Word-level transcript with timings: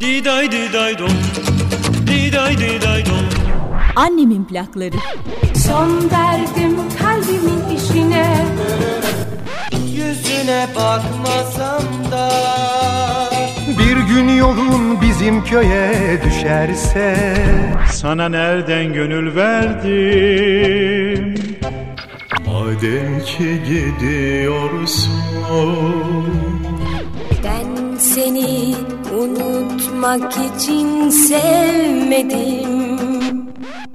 Diday 0.00 0.50
diday 0.52 0.98
dom 0.98 1.08
Diday 2.06 2.58
diday 2.58 3.06
dom 3.06 3.26
Annemin 3.96 4.44
plakları. 4.44 4.96
Son 5.66 6.10
verdim 6.10 6.76
kalbimin 6.98 7.76
işine. 7.76 8.36
Yüzüne 9.92 10.66
bakmasam 10.76 11.82
da. 12.10 12.30
Bir 13.78 13.96
gün 13.96 14.28
yolun 14.28 15.00
bizim 15.02 15.44
köye 15.44 16.20
düşerse. 16.24 17.16
Sana 17.92 18.28
nereden 18.28 18.92
gönül 18.92 19.36
verdim? 19.36 19.94
Madem 22.46 23.20
ki 23.20 23.62
gidiyorsun 23.68 25.12
Ben 27.44 27.96
seni 27.98 28.74
unutmak 29.24 30.32
için 30.32 31.08
sevmedim. 31.10 32.88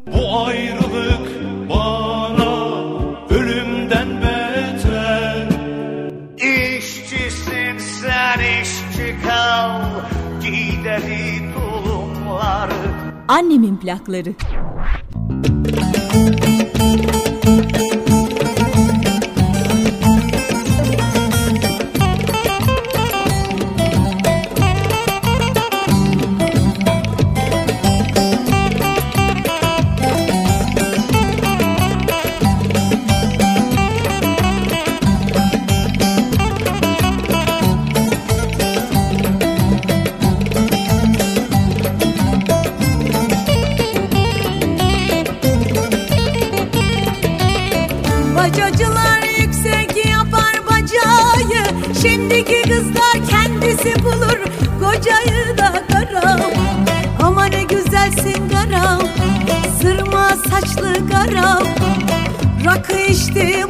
Bu 0.08 0.46
ayrılık 0.46 1.30
bana 1.70 2.74
ölümden 3.30 4.08
beter. 4.22 5.48
İşçisin 6.38 7.78
sen 7.78 8.40
işçi 8.62 9.16
kal. 9.28 9.82
Gideri 10.42 11.54
tulumları 11.54 12.74
Annemin 13.28 13.78
plakları. 13.78 14.34
Bacacılar 17.50 17.89
Rakı 63.20 63.69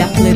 Annemin 0.00 0.27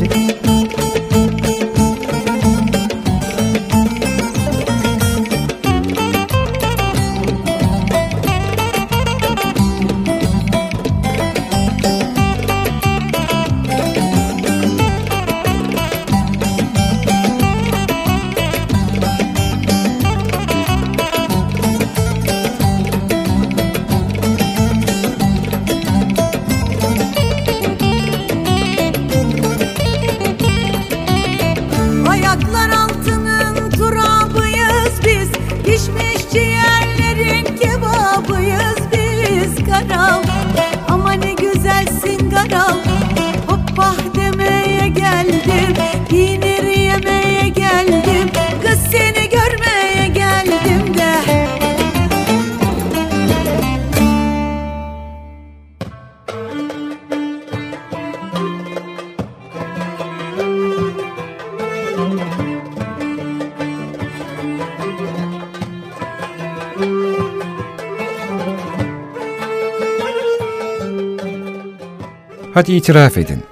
Hadi 72.54 72.72
itiraf 72.72 73.18
edin. 73.18 73.42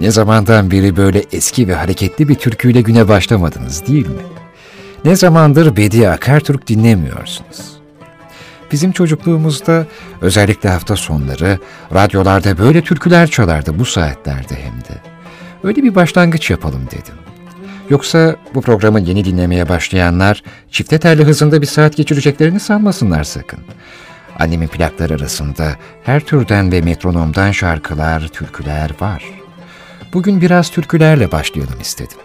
Ne 0.00 0.10
zamandan 0.10 0.70
beri 0.70 0.96
böyle 0.96 1.24
eski 1.32 1.68
ve 1.68 1.74
hareketli 1.74 2.28
bir 2.28 2.34
türküyle 2.34 2.80
güne 2.80 3.08
başlamadınız 3.08 3.86
değil 3.86 4.06
mi? 4.06 4.22
Ne 5.04 5.16
zamandır 5.16 5.76
Bediye 5.76 6.10
Akartürk 6.10 6.68
dinlemiyorsunuz? 6.68 7.78
Bizim 8.72 8.92
çocukluğumuzda 8.92 9.86
özellikle 10.20 10.68
hafta 10.68 10.96
sonları 10.96 11.58
radyolarda 11.94 12.58
böyle 12.58 12.82
türküler 12.82 13.30
çalardı 13.30 13.78
bu 13.78 13.84
saatlerde 13.84 14.54
hem 14.54 14.80
de. 14.80 15.00
Öyle 15.64 15.82
bir 15.82 15.94
başlangıç 15.94 16.50
yapalım 16.50 16.82
dedim. 16.86 17.14
Yoksa 17.90 18.36
bu 18.54 18.62
programı 18.62 19.00
yeni 19.00 19.24
dinlemeye 19.24 19.68
başlayanlar 19.68 20.42
çifte 20.70 20.98
telli 20.98 21.24
hızında 21.24 21.62
bir 21.62 21.66
saat 21.66 21.96
geçireceklerini 21.96 22.60
sanmasınlar 22.60 23.24
sakın. 23.24 23.60
Annemin 24.38 24.68
plakları 24.68 25.14
arasında 25.14 25.76
her 26.04 26.20
türden 26.20 26.72
ve 26.72 26.80
metronomdan 26.80 27.52
şarkılar, 27.52 28.28
türküler 28.28 28.90
var. 29.00 29.24
Bugün 30.12 30.40
biraz 30.40 30.70
türkülerle 30.70 31.32
başlayalım 31.32 31.80
istedim. 31.80 32.18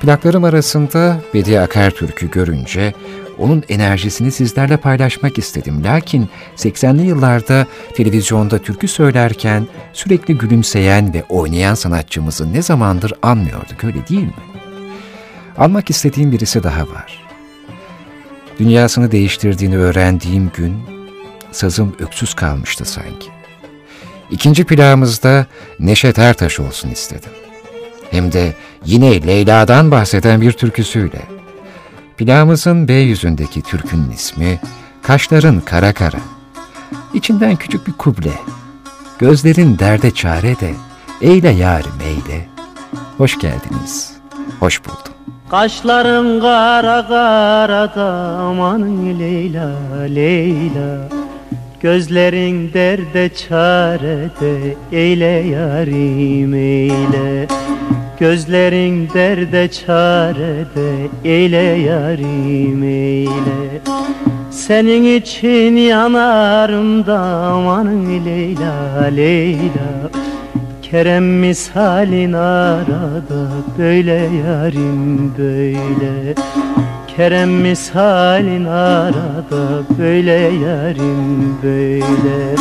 Plaklarım 0.00 0.44
arasında 0.44 1.20
Bediye 1.34 1.60
Akartürk'ü 1.60 2.30
görünce 2.30 2.94
onun 3.38 3.62
enerjisini 3.68 4.32
sizlerle 4.32 4.76
paylaşmak 4.76 5.38
istedim. 5.38 5.84
Lakin 5.84 6.28
80'li 6.56 7.06
yıllarda 7.06 7.66
televizyonda 7.94 8.58
türkü 8.58 8.88
söylerken 8.88 9.66
sürekli 9.92 10.38
gülümseyen 10.38 11.14
ve 11.14 11.24
oynayan 11.28 11.74
sanatçımızı 11.74 12.52
ne 12.52 12.62
zamandır 12.62 13.12
anmıyorduk 13.22 13.84
öyle 13.84 14.08
değil 14.08 14.22
mi? 14.22 14.32
Almak 15.58 15.90
istediğim 15.90 16.32
birisi 16.32 16.62
daha 16.62 16.80
var. 16.80 17.26
Dünyasını 18.58 19.12
değiştirdiğini 19.12 19.76
öğrendiğim 19.78 20.50
gün 20.56 20.95
sazım 21.56 21.96
öksüz 21.98 22.34
kalmıştı 22.34 22.84
sanki. 22.84 23.28
İkinci 24.30 24.64
plağımızda 24.64 25.46
Neşet 25.78 26.18
Ertaş 26.18 26.60
olsun 26.60 26.90
istedim. 26.90 27.30
Hem 28.10 28.32
de 28.32 28.54
yine 28.84 29.26
Leyla'dan 29.26 29.90
bahseden 29.90 30.40
bir 30.40 30.52
türküsüyle. 30.52 31.22
Plağımızın 32.18 32.88
B 32.88 32.92
yüzündeki 32.92 33.62
türkünün 33.62 34.10
ismi 34.10 34.60
Kaşların 35.02 35.60
Kara 35.60 35.92
Kara. 35.92 36.20
İçinden 37.14 37.56
küçük 37.56 37.86
bir 37.86 37.92
kuble. 37.92 38.32
Gözlerin 39.18 39.78
derde 39.78 40.10
çare 40.10 40.60
de, 40.60 40.74
eyle 41.20 41.48
yarim 41.50 42.00
eyle. 42.04 42.48
Hoş 43.18 43.38
geldiniz, 43.38 44.12
hoş 44.60 44.84
buldum. 44.84 45.12
Kaşların 45.50 46.40
kara 46.40 47.06
kara 47.08 47.94
da 47.96 48.38
amanın 48.38 49.18
Leyla 49.18 49.70
Leyla 50.14 51.08
Gözlerin 51.80 52.72
derde 52.72 53.28
çarede 53.34 54.74
eyle 54.92 55.24
yarim 55.24 56.54
eyle. 56.54 57.46
Gözlerin 58.20 59.08
derde 59.14 59.70
çarede 59.70 61.08
eyle 61.24 61.56
yarim 61.56 62.82
eyle. 62.82 63.80
Senin 64.50 65.16
için 65.16 65.76
yanarım 65.76 67.06
da 67.06 67.18
amanın 67.20 68.24
Leyla 68.24 69.04
Leyla. 69.16 70.10
Kerem 70.82 71.38
misalin 71.38 72.32
arada 72.32 73.48
böyle 73.78 74.28
yarim 74.46 75.32
böyle 75.38 76.34
Kerem 77.16 77.50
misalin 77.50 78.64
arada 78.64 79.82
böyle 79.98 80.32
yarim 80.32 81.58
böyle 81.62 82.54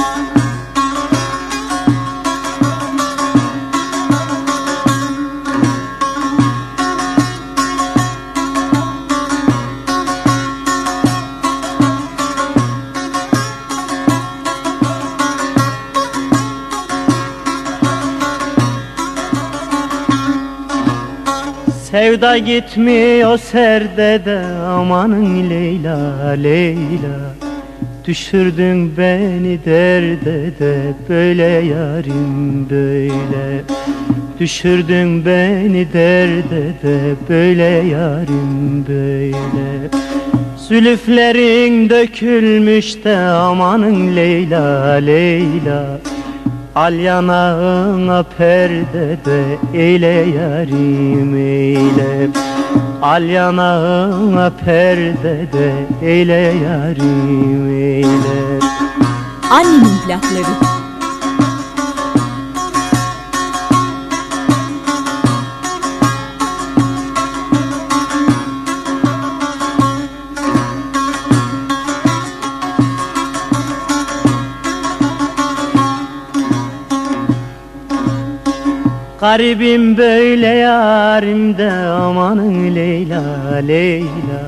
Sevda 22.06 22.38
gitmiyor 22.38 23.38
serde 23.38 24.22
de 24.26 24.40
amanın 24.68 25.50
Leyla 25.50 26.30
Leyla. 26.30 27.36
Düşürdün 28.06 28.98
beni 28.98 29.60
derde 29.66 30.60
de 30.60 30.78
böyle 31.10 31.44
yarim 31.44 32.70
böyle. 32.70 33.62
Düşürdün 34.40 35.26
beni 35.26 35.94
derde 35.94 36.64
de 36.84 37.00
böyle 37.30 37.88
yarim 37.90 38.86
böyle. 38.88 39.90
Zülüflerin 40.58 41.90
dökülmüş 41.90 43.04
de 43.04 43.18
amanın 43.18 44.16
Leyla 44.16 44.92
Leyla 44.92 46.00
Al 46.76 46.94
yanağına 46.94 48.24
perde 48.38 49.18
de 49.26 49.58
eyle 49.74 50.08
yarim 50.08 51.36
eyle 51.36 52.30
Al 53.02 53.24
yanağına 53.24 54.52
perde 54.66 55.48
de 55.54 55.74
eyle 56.02 56.34
yarim 56.34 57.70
eyle 57.70 58.60
Annemin 59.52 59.98
plakları. 60.08 60.75
Garibim 79.26 79.98
böyle 79.98 80.48
yarim 80.48 81.58
de 81.58 81.72
amanın 81.72 82.76
Leyla 82.76 83.24
Leyla. 83.68 84.44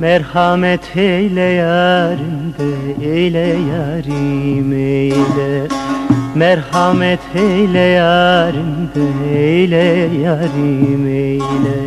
Merhamet 0.00 0.96
eyle 0.96 1.40
yarim 1.40 2.54
de 2.58 3.06
eyle 3.10 3.56
yarim 3.70 4.72
eyle. 4.72 5.68
Merhamet 6.34 7.20
eyle 7.34 7.78
yarim 7.78 8.90
de 8.94 9.38
eyle 9.38 10.10
yarim 10.22 11.06
eyle. 11.06 11.78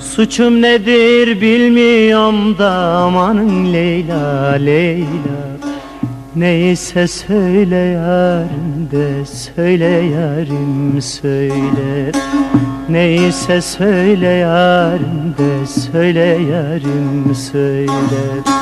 Suçum 0.00 0.62
nedir 0.62 1.40
bilmiyorum 1.40 2.58
da 2.58 2.70
amanın 2.70 3.72
Leyla 3.72 4.50
Leyla 4.50 5.49
Neyse 6.36 7.08
söyle 7.08 7.76
yarim 7.76 8.88
de 8.90 9.26
söyle 9.26 9.84
yarim 9.86 11.02
söyle. 11.02 12.12
Neyse 12.88 13.60
söyle 13.60 14.26
yarim 14.26 15.34
de 15.38 15.66
söyle 15.66 16.38
yarim 16.52 17.34
söyle 17.34 18.59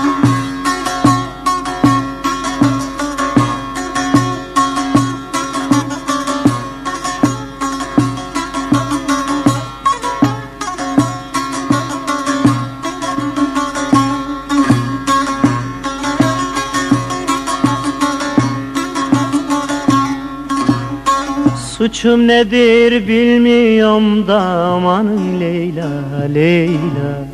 Suçum 21.98 22.28
nedir 22.28 23.08
bilmiyorum 23.08 24.26
da 24.26 24.40
amanın 24.40 25.40
Leyla 25.40 25.88
Leyla. 26.34 27.24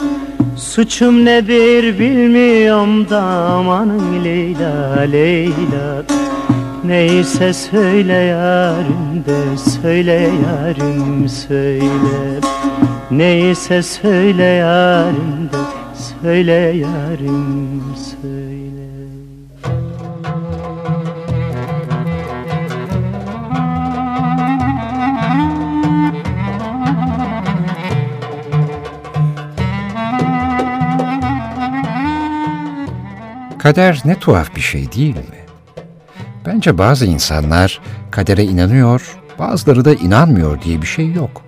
Suçum 0.57 1.25
nedir 1.25 1.99
bilmiyorum 1.99 3.11
da 3.11 3.23
amanın 3.23 4.25
Leyla 4.25 5.01
Leyla. 5.01 6.03
Neyse 6.85 7.53
söyle 7.53 8.13
yarim 8.13 9.25
de 9.27 9.57
söyle 9.71 10.31
yarim 10.47 11.29
söyle. 11.29 12.41
Neyse 13.11 13.83
söyle 13.83 14.45
yarim 14.45 15.51
de 15.53 15.59
söyle 16.23 16.53
yarim 16.53 17.83
söyle 17.97 18.14
Kader 33.65 34.03
ne 34.05 34.19
tuhaf 34.19 34.57
bir 34.57 34.61
şey 34.61 34.93
değil 34.93 35.17
mi? 35.17 35.47
Bence 36.47 36.79
bazı 36.79 37.07
insanlar 37.07 37.81
kadere 38.11 38.45
inanıyor, 38.45 39.17
bazıları 39.39 39.85
da 39.85 39.95
inanmıyor 39.95 40.63
diye 40.63 40.83
bir 40.83 40.87
şey 40.87 41.13
yok. 41.13 41.43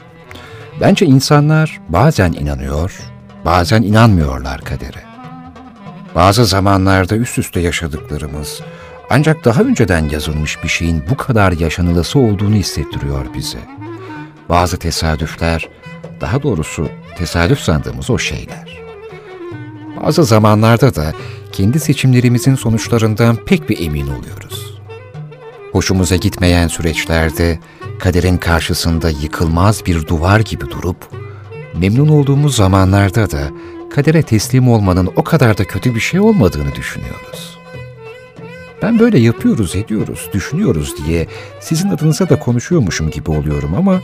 Bence 0.81 1.07
insanlar 1.07 1.81
bazen 1.89 2.33
inanıyor, 2.33 3.01
bazen 3.45 3.83
inanmıyorlar 3.83 4.61
kadere. 4.61 5.03
Bazı 6.15 6.45
zamanlarda 6.45 7.17
üst 7.17 7.39
üste 7.39 7.61
yaşadıklarımız 7.61 8.61
ancak 9.11 9.45
daha 9.45 9.63
önceden 9.63 10.09
yazılmış 10.09 10.63
bir 10.65 10.69
şeyin 10.69 11.05
bu 11.11 11.17
kadar 11.17 11.53
yaşanılası 11.53 12.19
olduğunu 12.19 12.55
hissettiriyor 12.55 13.35
bize. 13.35 13.61
Bazı 14.49 14.77
tesadüfler, 14.77 15.69
daha 16.21 16.43
doğrusu 16.43 16.89
tesadüf 17.19 17.61
sandığımız 17.61 18.11
o 18.11 18.19
şeyler. 18.19 18.83
Bazı 20.03 20.25
zamanlarda 20.25 20.95
da 20.95 21.13
kendi 21.57 21.81
seçimlerimizin 21.81 22.55
sonuçlarından 22.55 23.37
pek 23.37 23.69
bir 23.69 23.87
emin 23.87 24.07
oluyoruz. 24.07 24.81
Hoşumuza 25.73 26.17
gitmeyen 26.17 26.69
süreçlerde 26.69 27.59
kaderin 27.99 28.37
karşısında 28.37 29.11
yıkılmaz 29.11 29.87
bir 29.87 30.07
duvar 30.07 30.41
gibi 30.41 30.71
durup, 30.71 30.97
memnun 31.79 32.09
olduğumuz 32.09 32.57
zamanlarda 32.57 33.31
da 33.31 33.41
kadere 33.91 34.23
teslim 34.23 34.69
olmanın 34.69 35.11
o 35.17 35.25
kadar 35.25 35.59
da 35.59 35.65
kötü 35.65 35.95
bir 35.95 36.01
şey 36.01 36.21
olmadığını 36.21 36.75
düşünüyoruz. 36.75 37.59
Ben 38.83 38.99
böyle 38.99 39.19
yapıyoruz, 39.19 39.77
ediyoruz, 39.77 40.29
düşünüyoruz 40.33 40.95
diye 41.07 41.27
sizin 41.61 41.91
adınıza 41.91 42.29
da 42.29 42.39
konuşuyormuşum 42.39 43.11
gibi 43.11 43.31
oluyorum 43.31 43.75
ama 43.75 44.01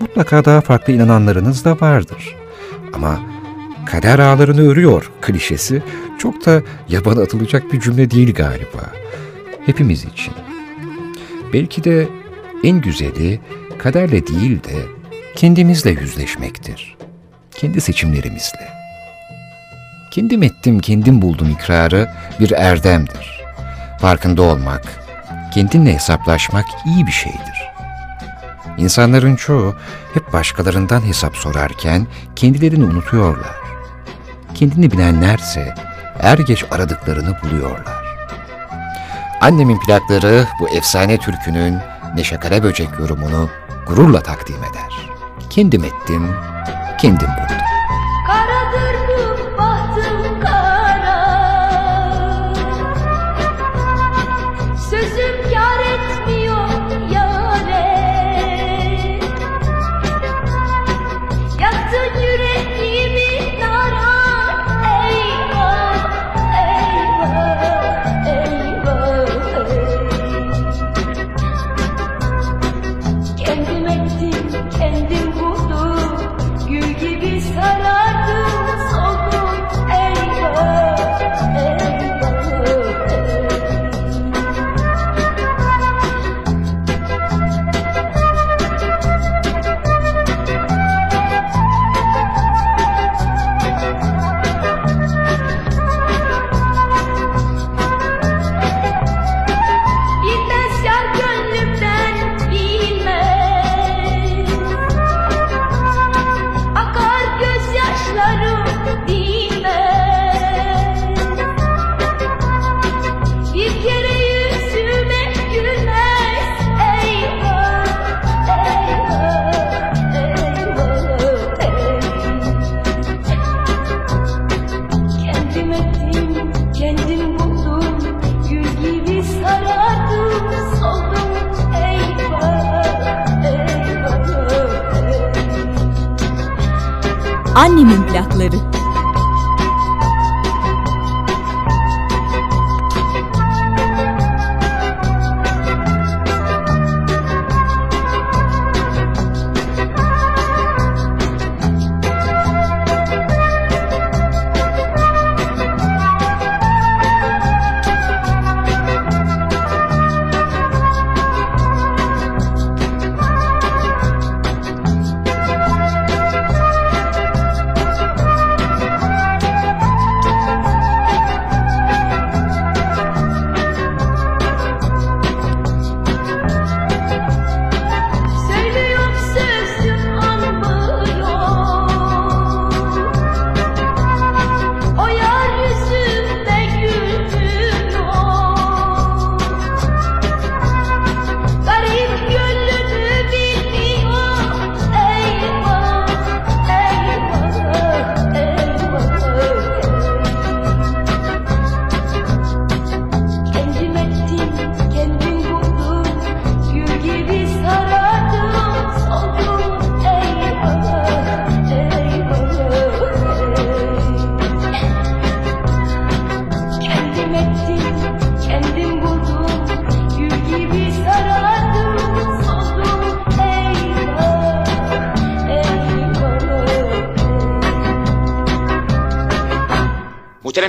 mutlaka 0.00 0.44
daha 0.44 0.60
farklı 0.60 0.92
inananlarınız 0.92 1.64
da 1.64 1.80
vardır. 1.80 2.36
Ama 2.92 3.20
kader 3.86 4.18
ağlarını 4.18 4.70
örüyor 4.70 5.10
klişesi 5.20 5.82
çok 6.18 6.46
da 6.46 6.62
yaban 6.88 7.16
atılacak 7.16 7.72
bir 7.72 7.80
cümle 7.80 8.10
değil 8.10 8.34
galiba. 8.34 8.92
Hepimiz 9.66 10.04
için. 10.04 10.34
Belki 11.52 11.84
de 11.84 12.08
en 12.64 12.80
güzeli 12.80 13.40
kaderle 13.78 14.26
değil 14.26 14.64
de 14.64 14.74
kendimizle 15.36 15.90
yüzleşmektir. 15.90 16.96
Kendi 17.54 17.80
seçimlerimizle. 17.80 18.68
Kendim 20.10 20.42
ettim, 20.42 20.80
kendim 20.80 21.22
buldum 21.22 21.50
ikrarı 21.50 22.10
bir 22.40 22.50
erdemdir. 22.50 23.42
Farkında 24.00 24.42
olmak, 24.42 24.82
kendinle 25.54 25.94
hesaplaşmak 25.94 26.64
iyi 26.86 27.06
bir 27.06 27.12
şeydir. 27.12 27.72
İnsanların 28.78 29.36
çoğu 29.36 29.74
hep 30.14 30.32
başkalarından 30.32 31.06
hesap 31.06 31.36
sorarken 31.36 32.06
kendilerini 32.36 32.84
unutuyorlar. 32.84 33.61
Kendini 34.62 34.90
bilenlerse 34.90 35.74
er 36.20 36.38
geç 36.38 36.64
aradıklarını 36.70 37.36
buluyorlar. 37.42 38.04
Annemin 39.40 39.78
plakları 39.78 40.46
bu 40.60 40.68
efsane 40.68 41.18
türkünün 41.18 41.78
Neşe 42.14 42.36
Karaböcek 42.36 42.88
yorumunu 42.98 43.48
gururla 43.86 44.22
takdim 44.22 44.56
eder. 44.56 45.08
Kendim 45.50 45.84
ettim, 45.84 46.34
kendim 47.00 47.28
buldum. 47.28 47.61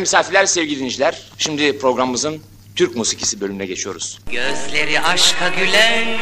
Misafirler, 0.03 0.45
sevgili 0.45 0.75
dinleyiciler. 0.75 1.21
Şimdi 1.37 1.79
programımızın 1.79 2.41
Türk 2.75 2.95
musikisi 2.95 3.41
bölümüne 3.41 3.65
geçiyoruz. 3.65 4.19
Gözleri 4.31 4.99
aşka 5.01 5.49
gülen 5.49 6.17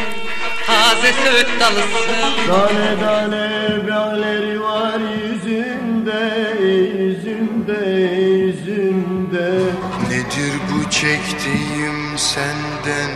taze 0.67 1.13
söğüt 1.13 1.47
dalısın 1.59 2.47
Tane 2.47 2.99
tane 2.99 3.49
böğleri 3.87 4.61
var 4.61 4.99
yüzünde, 5.23 6.53
yüzünde, 6.63 7.99
yüzünde 8.31 9.49
Nedir 10.09 10.53
bu 10.71 10.89
çektiğim 10.89 12.17
senden 12.17 13.11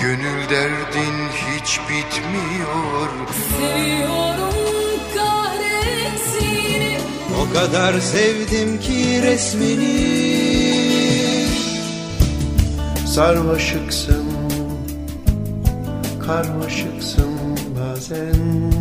Gönül 0.00 0.50
derdin 0.50 1.28
hiç 1.28 1.80
bitmiyor 1.80 3.08
Seviyorum 3.58 3.93
kadar 7.54 8.00
sevdim 8.00 8.80
ki 8.80 9.22
resmini 9.22 10.14
Sarmaşıksın 13.06 14.24
Karmaşıksın 16.26 17.34
bazen 17.80 18.72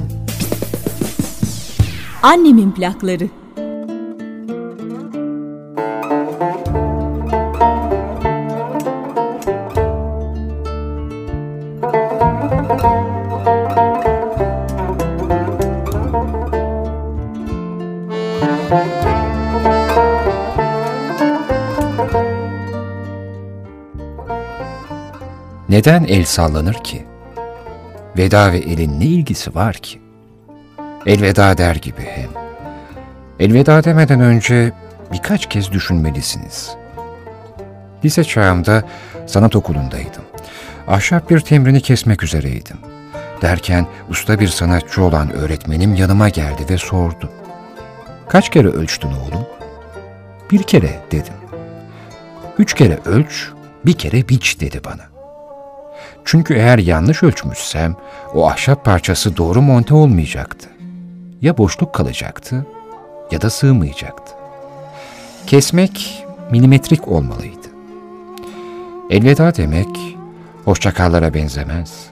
Annemin 2.23 2.71
plakları. 2.71 3.29
Neden 25.85 26.03
el 26.03 26.25
sallanır 26.25 26.73
ki? 26.73 27.05
Veda 28.17 28.51
ve 28.51 28.57
elin 28.57 28.99
ne 28.99 29.05
ilgisi 29.05 29.55
var 29.55 29.75
ki? 29.75 30.01
Elveda 31.05 31.57
der 31.57 31.75
gibi 31.75 32.01
hem. 32.01 32.29
Elveda 33.39 33.83
demeden 33.83 34.19
önce 34.19 34.71
birkaç 35.13 35.49
kez 35.49 35.71
düşünmelisiniz. 35.71 36.75
Lise 38.05 38.23
çağımda 38.23 38.83
sanat 39.27 39.55
okulundaydım. 39.55 40.23
Ahşap 40.87 41.29
bir 41.29 41.39
temrini 41.39 41.81
kesmek 41.81 42.23
üzereydim. 42.23 42.77
Derken 43.41 43.87
usta 44.09 44.39
bir 44.39 44.47
sanatçı 44.47 45.03
olan 45.03 45.31
öğretmenim 45.31 45.95
yanıma 45.95 46.29
geldi 46.29 46.65
ve 46.69 46.77
sordu. 46.77 47.29
Kaç 48.29 48.49
kere 48.49 48.67
ölçtün 48.67 49.09
oğlum? 49.09 49.45
Bir 50.51 50.63
kere 50.63 50.99
dedim. 51.11 51.33
Üç 52.57 52.73
kere 52.73 52.99
ölç, 53.05 53.49
Bir 53.85 53.93
kere 53.93 54.29
biç 54.29 54.59
dedi 54.59 54.81
bana. 54.85 55.12
Çünkü 56.25 56.53
eğer 56.53 56.77
yanlış 56.77 57.23
ölçmüşsem 57.23 57.95
o 58.33 58.49
ahşap 58.49 58.85
parçası 58.85 59.37
doğru 59.37 59.61
monte 59.61 59.93
olmayacaktı. 59.93 60.69
Ya 61.41 61.57
boşluk 61.57 61.93
kalacaktı 61.93 62.65
ya 63.31 63.41
da 63.41 63.49
sığmayacaktı. 63.49 64.33
Kesmek 65.47 66.25
milimetrik 66.51 67.07
olmalıydı. 67.07 67.67
Elveda 69.09 69.55
demek 69.55 70.17
hoşçakallara 70.65 71.33
benzemez. 71.33 72.05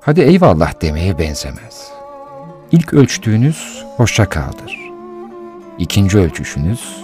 Hadi 0.00 0.20
eyvallah 0.20 0.82
demeye 0.82 1.18
benzemez. 1.18 1.90
İlk 2.72 2.94
ölçtüğünüz 2.94 3.84
hoşça 3.96 4.28
kaldır. 4.28 4.78
İkinci 5.78 6.18
ölçüşünüz 6.18 6.96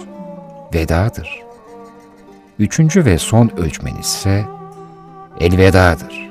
vedadır. 0.73 1.41
Üçüncü 2.59 3.05
ve 3.05 3.17
son 3.17 3.49
ölçmeniz 3.57 4.05
ise 4.05 4.45
elvedadır. 5.39 6.29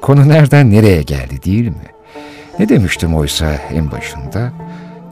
Konu 0.00 0.28
nereden 0.28 0.70
nereye 0.70 1.02
geldi 1.02 1.42
değil 1.42 1.68
mi? 1.68 1.86
Ne 2.58 2.68
demiştim 2.68 3.14
oysa 3.14 3.52
en 3.52 3.90
başında? 3.90 4.52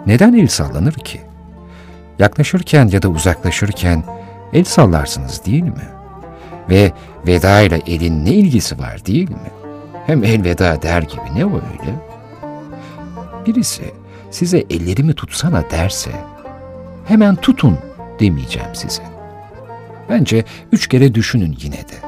Neden 0.06 0.32
el 0.32 0.49
sallanır 0.49 0.92
ki? 0.92 1.20
Yaklaşırken 2.18 2.88
ya 2.88 3.02
da 3.02 3.08
uzaklaşırken 3.08 4.04
el 4.52 4.64
sallarsınız 4.64 5.44
değil 5.47 5.62
mi? 5.62 5.88
Ve 6.70 6.92
veda 7.26 7.61
ile 7.61 7.80
elin 7.87 8.25
ne 8.25 8.30
ilgisi 8.30 8.78
var 8.78 9.06
değil 9.06 9.30
mi? 9.30 9.50
Hem 10.06 10.25
elveda 10.25 10.82
der 10.82 11.02
gibi 11.02 11.35
ne 11.35 11.44
o 11.47 11.54
öyle? 11.54 11.94
Birisi 13.47 13.82
size 14.30 14.58
ellerimi 14.58 15.14
tutsana 15.14 15.70
derse 15.70 16.11
hemen 17.04 17.37
tutun 17.37 17.78
demeyeceğim 18.20 18.75
size. 18.75 19.02
Bence 20.11 20.44
üç 20.73 20.87
kere 20.88 21.14
düşünün 21.14 21.56
yine 21.61 21.76
de. 21.76 22.07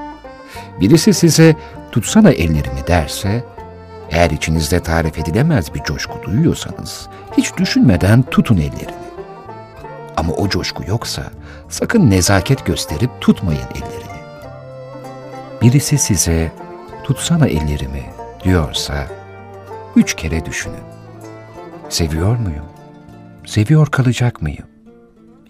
Birisi 0.80 1.14
size 1.14 1.56
tutsana 1.92 2.30
ellerimi 2.30 2.86
derse 2.86 3.44
eğer 4.10 4.30
içinizde 4.30 4.80
tarif 4.80 5.18
edilemez 5.18 5.74
bir 5.74 5.82
coşku 5.82 6.22
duyuyorsanız 6.22 7.08
hiç 7.36 7.56
düşünmeden 7.56 8.22
tutun 8.22 8.56
ellerini. 8.56 9.10
Ama 10.16 10.32
o 10.32 10.48
coşku 10.48 10.82
yoksa 10.88 11.22
sakın 11.68 12.10
nezaket 12.10 12.66
gösterip 12.66 13.10
tutmayın 13.20 13.68
ellerini. 13.74 14.20
Birisi 15.62 15.98
size 15.98 16.52
tutsana 17.04 17.46
ellerimi 17.46 18.04
diyorsa 18.44 19.06
üç 19.96 20.14
kere 20.14 20.46
düşünün. 20.46 20.84
Seviyor 21.88 22.36
muyum? 22.36 22.64
Seviyor 23.46 23.86
kalacak 23.86 24.42
mıyım? 24.42 24.66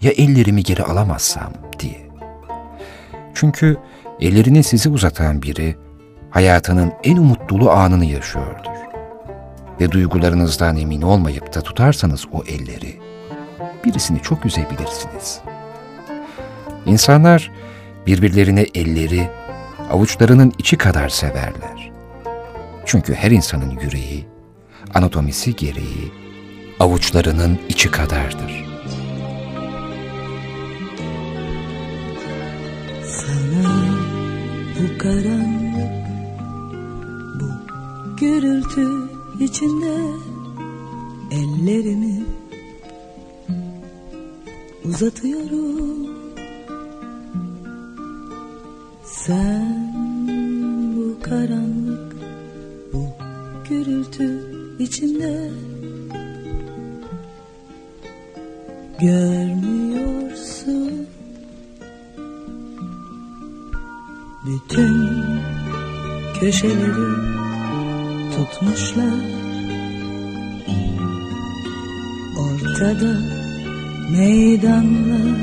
Ya 0.01 0.11
ellerimi 0.11 0.63
geri 0.63 0.83
alamazsam 0.83 1.53
diye. 1.79 2.09
Çünkü 3.33 3.77
ellerini 4.21 4.63
sizi 4.63 4.89
uzatan 4.89 5.41
biri 5.41 5.75
hayatının 6.29 6.93
en 7.03 7.17
umut 7.17 7.49
dolu 7.49 7.71
anını 7.71 8.05
yaşıyordur. 8.05 8.71
Ve 9.81 9.91
duygularınızdan 9.91 10.77
emin 10.77 11.01
olmayıp 11.01 11.55
da 11.55 11.61
tutarsanız 11.61 12.25
o 12.31 12.43
elleri, 12.43 12.99
birisini 13.85 14.21
çok 14.21 14.45
üzebilirsiniz. 14.45 15.39
İnsanlar 16.85 17.51
birbirlerine 18.07 18.65
elleri, 18.75 19.29
avuçlarının 19.91 20.53
içi 20.57 20.77
kadar 20.77 21.09
severler. 21.09 21.91
Çünkü 22.85 23.13
her 23.13 23.31
insanın 23.31 23.79
yüreği, 23.79 24.27
anatomisi 24.93 25.55
gereği 25.55 26.11
avuçlarının 26.79 27.59
içi 27.69 27.91
kadardır. 27.91 28.70
Bu 34.81 34.97
karanlık, 34.97 36.07
bu 37.39 37.49
gürültü 38.19 38.87
içinde 39.39 39.95
ellerimi 41.31 42.23
uzatıyorum. 44.85 46.09
Sen 49.03 49.93
bu 50.95 51.17
karanlık, 51.23 52.15
bu 52.93 53.05
gürültü 53.69 54.41
içinde 54.79 55.51
görmüyorsun. 58.99 61.00
Bütün 64.51 65.09
köşeleri 66.39 67.11
tutmuşlar. 68.35 69.19
Ortada 72.39 73.17
meydanlar 74.11 75.37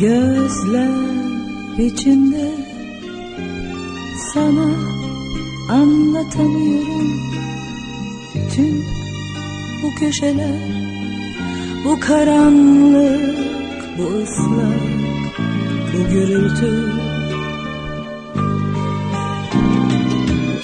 gözler 0.00 0.90
içinde. 1.78 2.50
Sana 4.34 4.74
anlatamıyorum 5.70 7.20
bütün 8.34 8.84
bu 9.82 9.94
köşeler. 9.94 10.60
Bu 11.84 12.00
karanlık, 12.00 13.36
bu 13.98 14.02
ıslak, 14.02 14.82
bu 15.92 16.08
gürültü 16.10 17.05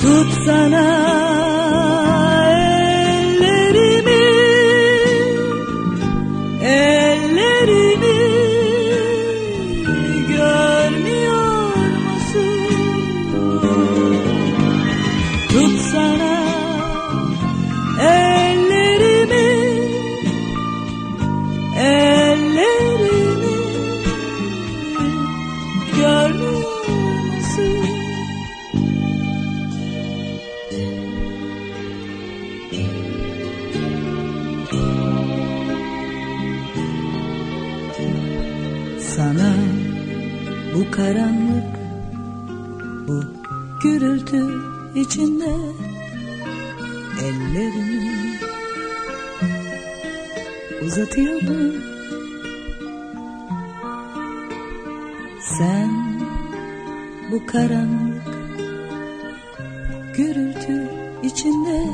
Tutsana 0.03 1.32
karanlık, 40.93 41.65
bu 43.09 43.25
gürültü 43.83 44.63
içinde 44.95 45.55
ellerimi 47.23 48.39
uzatıyorum. 50.87 51.75
Sen 55.59 55.91
bu 57.33 57.47
karanlık, 57.47 58.23
gürültü 60.17 60.89
içinde 61.23 61.87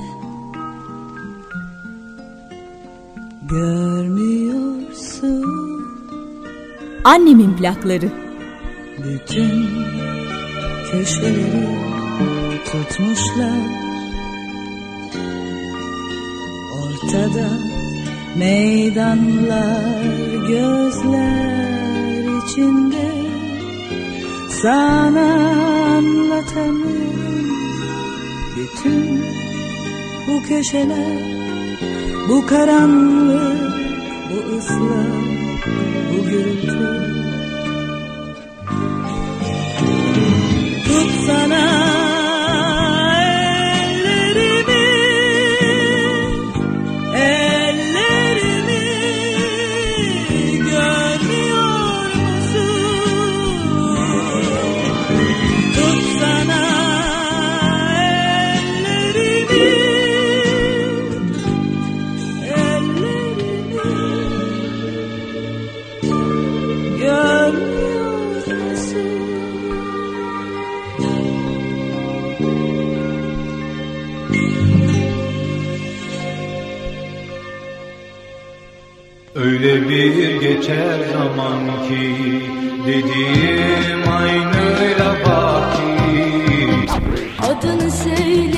görmüyorsun. 3.50 5.44
Annemin 7.04 7.56
plakları. 7.56 8.27
Bütün 9.08 9.68
köşeleri 10.90 11.68
tutmuşlar. 12.64 13.68
Ortada 16.82 17.48
meydanlar 18.36 20.02
gözler 20.48 22.42
içinde. 22.42 23.08
Sana 24.62 25.28
anlatamıyorum 25.96 27.08
bütün 28.56 29.24
bu 30.28 30.42
köşeler. 30.48 31.38
Bu 32.28 32.46
karanlık, 32.46 33.78
bu 34.30 34.56
ıslak, 34.56 35.68
bu 36.12 36.30
gürültü 36.30 37.07
geçer 80.48 80.98
zaman 81.12 81.88
ki 81.88 82.14
Dediğim 82.86 84.08
aynıyla 84.12 85.14
baki 85.24 86.08
Adını 87.42 87.90
söylerim 87.90 88.57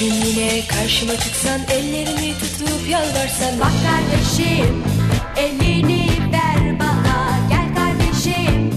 gün 0.00 0.12
yine 0.12 0.66
karşıma 0.66 1.16
çıksan 1.16 1.60
Ellerimi 1.70 2.34
tutup 2.38 2.88
yalvarsan. 2.90 3.60
Bak 3.60 3.72
kardeşim 3.86 4.84
elini 5.36 6.08
ver 6.32 6.80
bana 6.80 7.38
Gel 7.48 7.74
kardeşim. 7.74 8.70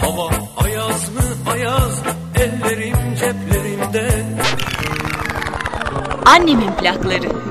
Hava 0.00 0.30
ayaz 0.56 1.08
mı 1.14 1.52
ayaz 1.52 2.02
Ellerim 2.34 2.96
ceplerimde. 3.20 4.24
Annemin 6.26 6.72
plakları. 6.80 7.47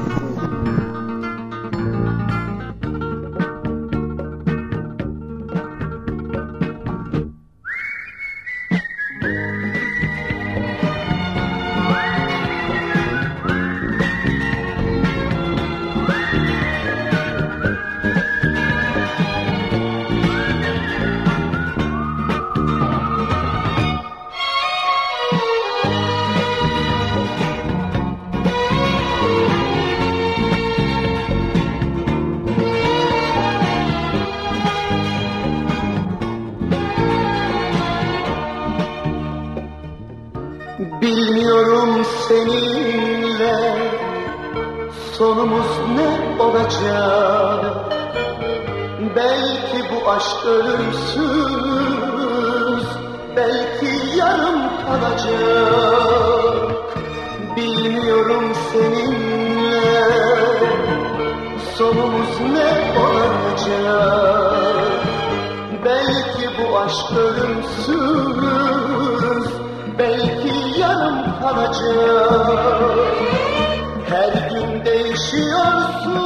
Belki 66.28 66.50
bu 66.58 66.80
aşk 66.80 67.12
ölümsüz 67.18 67.98
Belki 70.00 70.80
yarım 70.80 71.40
kalacak. 71.42 72.72
Her 74.10 74.34
gün 74.50 74.86
değişiyorsun 74.86 76.18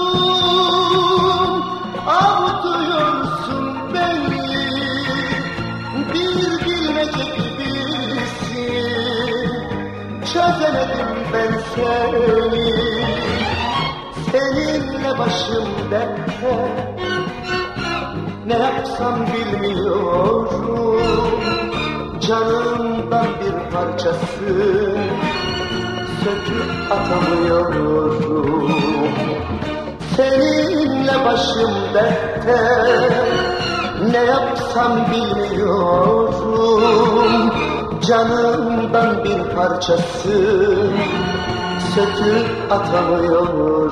Avutuyorsun 2.08 3.64
beni. 3.94 4.68
Bir 6.14 6.66
bilmece 6.66 7.24
gibisin 7.38 8.42
Çözemedim 10.26 11.12
ben 11.34 11.54
seni. 11.76 12.72
Seninle 14.32 15.12
başım 15.20 15.68
dertte 15.92 16.90
Ne 18.52 18.58
yapsam 18.58 19.16
bilmiyorum. 19.28 20.50
Canımdan 22.20 23.28
bir 23.42 23.56
parçası. 23.74 24.52
Söküp 26.24 26.70
atamıyorum. 26.92 28.72
Seninle 30.18 31.26
başım 31.26 31.74
dertte. 31.94 32.60
Ne 34.12 34.24
yapsam 34.24 34.92
bilmiyorum. 35.12 36.52
Canımdan 38.08 39.24
bir 39.24 39.56
parçası. 39.56 40.36
Söküp 41.96 42.72
atamıyorum 42.72 43.92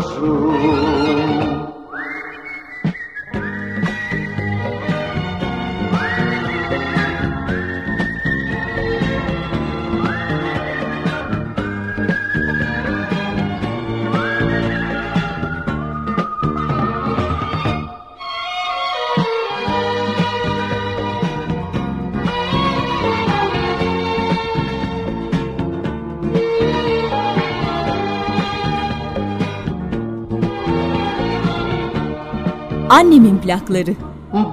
Annemin 33.00 33.38
plakları. 33.38 33.96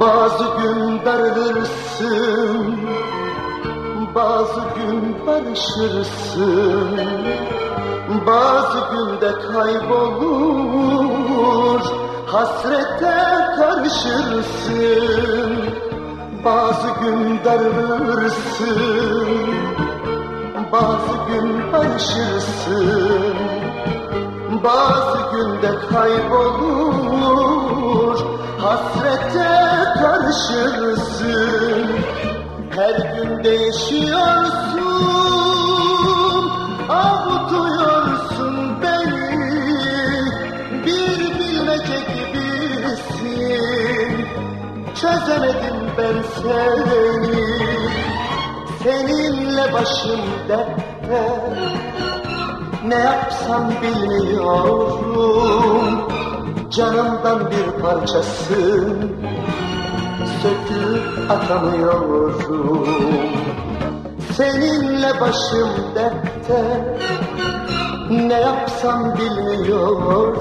Bazı 0.00 0.44
gün 0.44 1.04
darılırsın 1.06 2.76
Bazı 4.14 4.60
gün 4.76 5.16
barışırsın 5.26 6.90
Bazı 8.26 8.78
günde 8.92 9.32
kaybolur 9.52 10.60
Hasrete 12.26 13.16
karışırsın 13.56 15.52
Bazı 16.44 16.88
gün 17.00 17.44
darılırsın 17.44 18.78
Bazı 20.72 21.14
gün 21.28 21.72
barışırsın 21.72 23.36
Bazı 24.64 25.18
günde 25.32 25.70
kaybolur 25.92 27.15
Hasrete 28.66 29.50
karışırsın. 30.00 31.86
Her 32.76 32.96
gün 33.16 33.44
değişiyorsun. 33.44 34.90
Avutuyorsun 36.88 38.54
beni. 38.82 39.26
Bir 40.86 41.18
bilmece 41.38 41.98
gibisin. 42.14 43.46
Çözemedim 44.94 45.78
ben 45.98 46.18
seni. 46.42 47.46
Seninle 48.82 49.72
başım 49.72 50.20
dertte. 50.48 51.24
Ne 52.88 52.94
yapsam 52.94 53.64
bilmiyorum 53.82 55.06
Canımdan 56.76 57.50
bir 57.50 57.82
parçasın. 57.82 59.12
Söküp 60.42 61.30
atamıyorum 61.30 62.82
Seninle 64.36 65.20
başım 65.20 65.68
dertte. 65.94 66.94
Ne 68.10 68.40
yapsam 68.40 69.14
bilmiyorum 69.18 70.38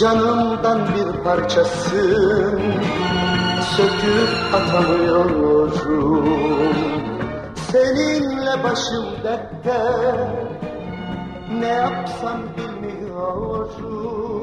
Canımdan 0.00 0.80
bir 0.94 1.22
parçasın. 1.24 2.60
Söküp 3.76 4.54
atamıyorum 4.54 5.72
Seninle 7.72 8.64
başım 8.64 9.06
dertte. 9.24 9.80
Ne 11.60 11.68
yapsam 11.68 12.40
bilmiyorum 12.56 14.33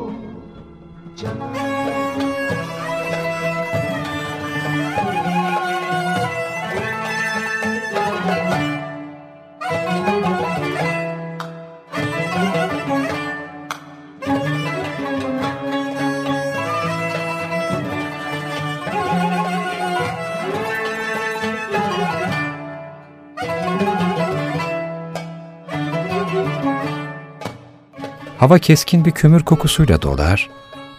Hava 28.41 28.59
keskin 28.59 29.05
bir 29.05 29.11
kömür 29.11 29.43
kokusuyla 29.43 30.01
dolar, 30.01 30.49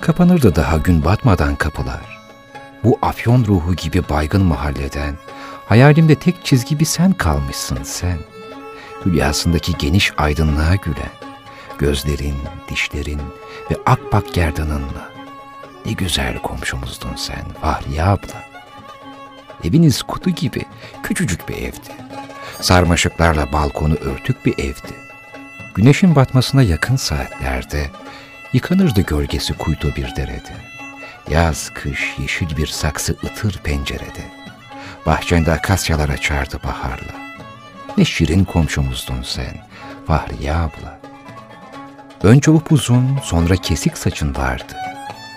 kapanırdı 0.03 0.57
daha 0.57 0.77
gün 0.77 1.05
batmadan 1.05 1.57
kapılar. 1.57 2.19
Bu 2.85 2.99
afyon 3.03 3.45
ruhu 3.45 3.75
gibi 3.75 4.09
baygın 4.09 4.43
mahalleden, 4.43 5.15
hayalimde 5.67 6.15
tek 6.15 6.45
çizgi 6.45 6.81
bir 6.81 6.85
sen 6.85 7.13
kalmışsın 7.13 7.79
sen. 7.83 8.19
Hülyasındaki 9.07 9.79
geniş 9.79 10.13
aydınlığa 10.17 10.75
gülen, 10.75 11.13
gözlerin, 11.79 12.37
dişlerin 12.69 13.21
ve 13.71 13.77
akbak 13.87 14.35
gerdanınla. 14.35 15.13
Ne 15.87 15.93
güzel 15.93 16.39
komşumuzdun 16.39 17.17
sen 17.17 17.45
Fahriye 17.61 18.03
abla. 18.03 18.43
Eviniz 19.65 20.03
kutu 20.03 20.31
gibi 20.31 20.63
küçücük 21.03 21.49
bir 21.49 21.57
evdi. 21.57 21.93
Sarmaşıklarla 22.61 23.53
balkonu 23.53 23.95
örtük 23.95 24.47
bir 24.47 24.59
evdi. 24.59 24.95
Güneşin 25.75 26.15
batmasına 26.15 26.63
yakın 26.63 26.97
saatlerde 26.97 27.91
yıkanırdı 28.53 29.01
gölgesi 29.01 29.55
kuytu 29.55 29.97
bir 29.97 30.17
derede. 30.17 30.53
Yaz, 31.31 31.71
kış, 31.75 32.15
yeşil 32.19 32.57
bir 32.57 32.67
saksı 32.67 33.13
ıtır 33.13 33.59
pencerede. 33.59 34.25
Bahçende 35.07 35.53
akasyalar 35.53 36.09
açardı 36.09 36.61
baharla. 36.65 37.13
Ne 37.99 38.05
şirin 38.05 38.45
komşumuzdun 38.45 39.23
sen, 39.23 39.67
Fahriye 40.07 40.55
abla. 40.55 41.01
Önce 42.23 42.51
upuzun, 42.51 43.19
sonra 43.23 43.57
kesik 43.57 43.99
saçın 43.99 44.35
vardı. 44.35 44.75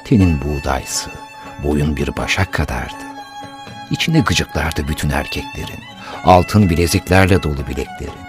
Tenin 0.06 0.41
buğdaysı, 0.41 1.10
boyun 1.63 1.95
bir 1.95 2.17
başak 2.17 2.54
kadardı. 2.54 3.06
İçine 3.91 4.19
gıcıklardı 4.19 4.88
bütün 4.88 5.10
erkeklerin. 5.10 5.80
Altın 6.23 6.69
bileziklerle 6.69 7.43
dolu 7.43 7.67
bileklerin. 7.67 8.25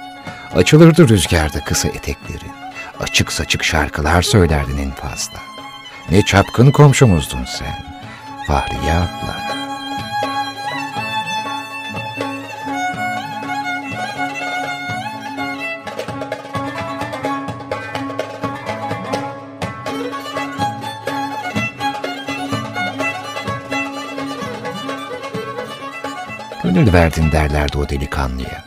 Açılırdı 0.54 1.08
rüzgarda 1.08 1.64
kısa 1.64 1.88
eteklerin. 1.88 2.65
Açık 3.00 3.32
saçık 3.32 3.64
şarkılar 3.64 4.22
söylerdin 4.22 4.78
en 4.78 4.90
fazla. 4.90 5.38
Ne 6.10 6.22
çapkın 6.22 6.70
komşumuzdun 6.70 7.44
sen, 7.44 7.84
Fahriye 8.46 8.92
abla. 8.92 9.46
Gönül 26.62 26.92
verdin 26.92 27.32
derlerdi 27.32 27.78
o 27.78 27.88
delikanlıya. 27.88 28.64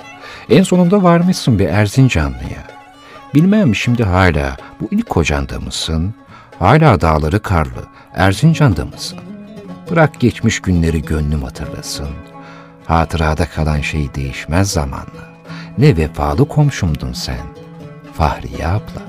En 0.50 0.64
sonunda 0.64 1.04
varmışsın 1.04 1.60
bir 1.60 1.68
Erzincanlıya. 1.68 2.69
Bilmem 3.34 3.76
şimdi 3.76 4.04
hala 4.04 4.58
bu 4.82 4.88
ilk 4.92 5.10
kocanda 5.10 5.60
mısın? 5.60 6.14
Hala 6.60 7.02
dağları 7.02 7.42
karlı, 7.42 7.84
Erzincan'da 8.14 8.86
mısın? 8.86 9.20
Bırak 9.92 10.20
geçmiş 10.20 10.60
günleri 10.60 11.02
gönlüm 11.02 11.44
hatırlasın. 11.44 12.10
Hatırada 12.86 13.46
kalan 13.46 13.82
şey 13.82 14.16
değişmez 14.16 14.72
zamanla. 14.72 15.30
Ne 15.78 15.98
vefalı 15.98 16.48
komşumdun 16.48 17.14
sen, 17.14 17.46
Fahriye 18.14 18.68
abla. 18.68 19.02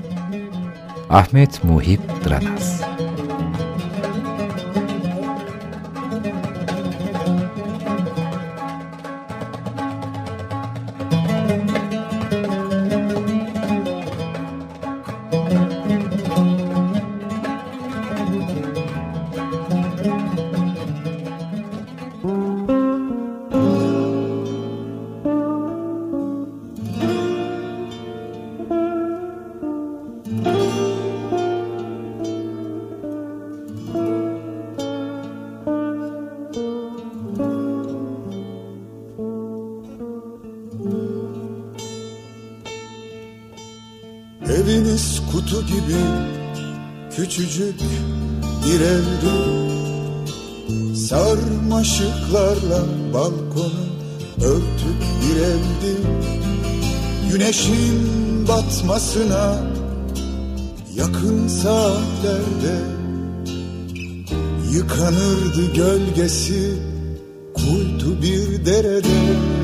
Ahmet 1.09 1.63
Muhip 1.63 2.01
Dranaz 2.25 2.81
kutu 45.51 45.65
gibi 45.67 46.01
küçücük 47.15 47.75
bir 48.65 48.81
evdi 48.81 49.35
Sarmaşıklarla 50.95 52.85
balkonu 53.13 53.85
örtük 54.37 55.01
bir 55.21 55.35
evdi 55.41 55.97
Güneşin 57.31 58.47
batmasına 58.47 59.55
yakın 60.95 61.47
saatlerde 61.47 62.79
Yıkanırdı 64.73 65.73
gölgesi 65.73 66.73
kuytu 67.53 68.21
bir 68.21 68.65
derede 68.65 69.60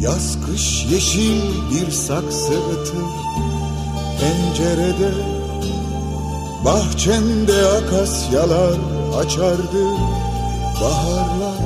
Yaz 0.00 0.38
kış 0.46 0.86
yeşil 0.92 1.42
bir 1.70 1.90
saksı 1.90 2.52
ıtır 2.52 3.20
pencerede 4.20 5.10
Bahçende 6.64 7.66
akasyalar 7.66 8.78
açardı. 9.16 9.84
Baharlar 10.80 11.60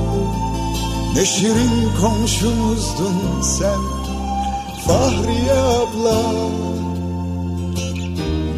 Ne 1.15 1.25
şirin 1.25 1.89
komşumuzdun 2.01 3.41
sen. 3.41 3.79
Fahriye 4.87 5.53
abla 5.53 6.21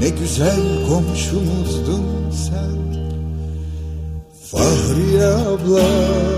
Ne 0.01 0.09
güzel 0.09 0.87
komşumuzdun 0.89 2.05
sen. 2.31 2.77
Fahriye 4.51 5.25
abla 5.25 6.36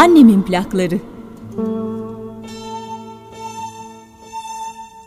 Annemin 0.00 0.42
plakları. 0.42 0.98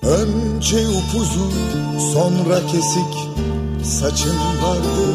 Önce 0.01 0.88
upuzun 0.88 1.53
sonra 2.13 2.67
kesik 2.67 3.29
saçın 3.84 4.36
vardı. 4.63 5.08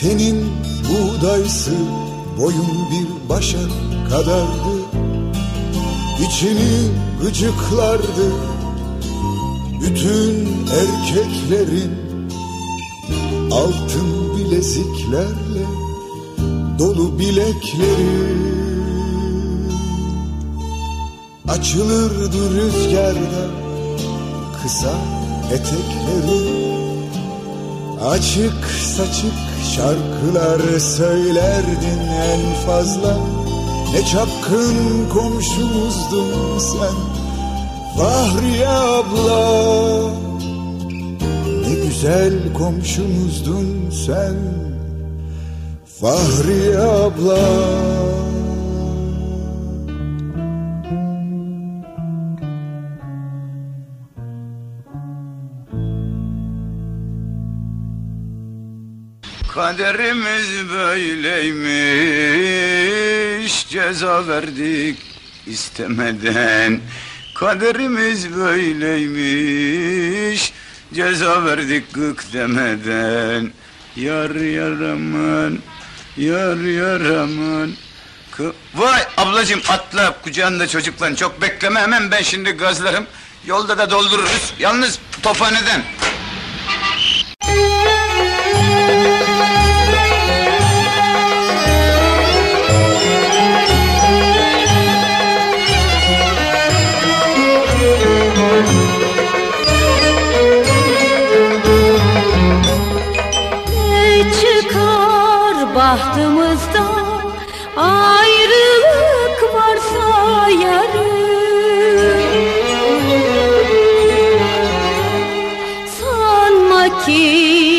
Tenin 0.00 0.46
buğdaysı 0.88 1.70
boyun 2.38 2.70
bir 2.90 3.28
başak 3.28 3.70
kadardı. 4.10 4.74
İçini 6.26 6.90
gıcıklardı 7.22 8.32
bütün 9.80 10.48
erkeklerin. 10.70 11.92
Altın 13.52 14.36
bileziklerle 14.36 15.73
dolu 16.78 17.18
bilekleri. 17.18 18.44
Açılırdı 21.48 22.54
rüzgarda 22.54 23.44
kısa 24.62 24.94
etekleri. 25.52 26.74
Açık 28.08 28.64
saçık 28.96 29.34
şarkılar 29.76 30.78
söylerdin 30.78 32.00
en 32.08 32.66
fazla. 32.66 33.18
Ne 33.92 34.06
çapkın 34.06 35.08
komşumuzdun 35.12 36.58
sen 36.58 37.24
Fahriye 37.96 38.68
abla. 38.68 40.10
Ne 41.60 41.74
güzel 41.74 42.52
komşumuzdun 42.54 43.90
sen 44.06 44.34
Fahriye 46.04 46.78
abla. 46.78 47.44
Kaderimiz 59.54 60.70
böyleymiş 60.72 61.54
Ceza 63.68 64.28
verdik 64.28 64.96
istemeden. 65.46 66.80
Kaderimiz 67.34 68.36
böyleymiş 68.36 69.72
Ceza 70.94 71.44
verdik 71.44 71.92
gık 71.92 72.32
demeden. 72.32 73.52
Yar 73.96 74.34
yaraman 74.34 75.58
Yar 76.16 76.56
yaraman 76.56 77.72
Kı- 78.36 78.52
Vay 78.74 79.02
ablacığım 79.16 79.62
atla 79.68 80.14
kucağında 80.22 80.68
çocukla 80.68 81.16
çok 81.16 81.42
bekleme 81.42 81.80
hemen 81.80 82.10
ben 82.10 82.22
şimdi 82.22 82.50
gazlarım. 82.50 83.06
Yolda 83.46 83.78
da 83.78 83.90
doldururuz. 83.90 84.54
Yalnız 84.58 84.98
tophaneden. 85.22 85.82
Ne 87.48 87.93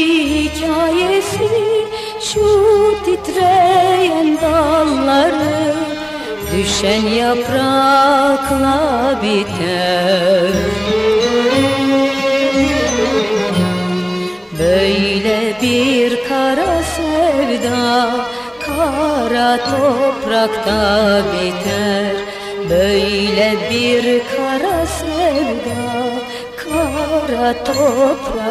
hikayesi 0.10 0.96
şu 2.22 2.46
titreyen 3.06 4.38
dalları 4.42 5.76
Düşen 6.58 7.02
yaprakla 7.02 8.80
biter. 9.24 10.52
Böyle 14.60 15.54
bir 15.62 16.28
kara 16.30 16.84
sevda 16.84 18.12
Kara 18.60 19.58
toprakta 19.58 21.22
biter. 21.34 22.16
Böyle 22.70 23.58
bir 23.70 24.04
kara 24.36 24.86
sevda 24.86 25.82
Kara 26.56 27.64
toprakta 27.64 28.45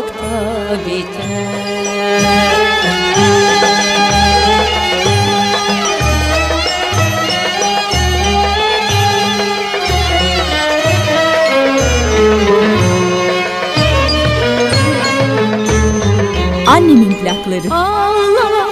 Annemin 16.66 17.12
plakları. 17.12 17.74
Ağlama 17.74 18.66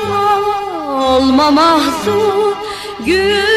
olma 1.17 1.51
mahzun 1.51 2.55
Gülerek 3.07 3.52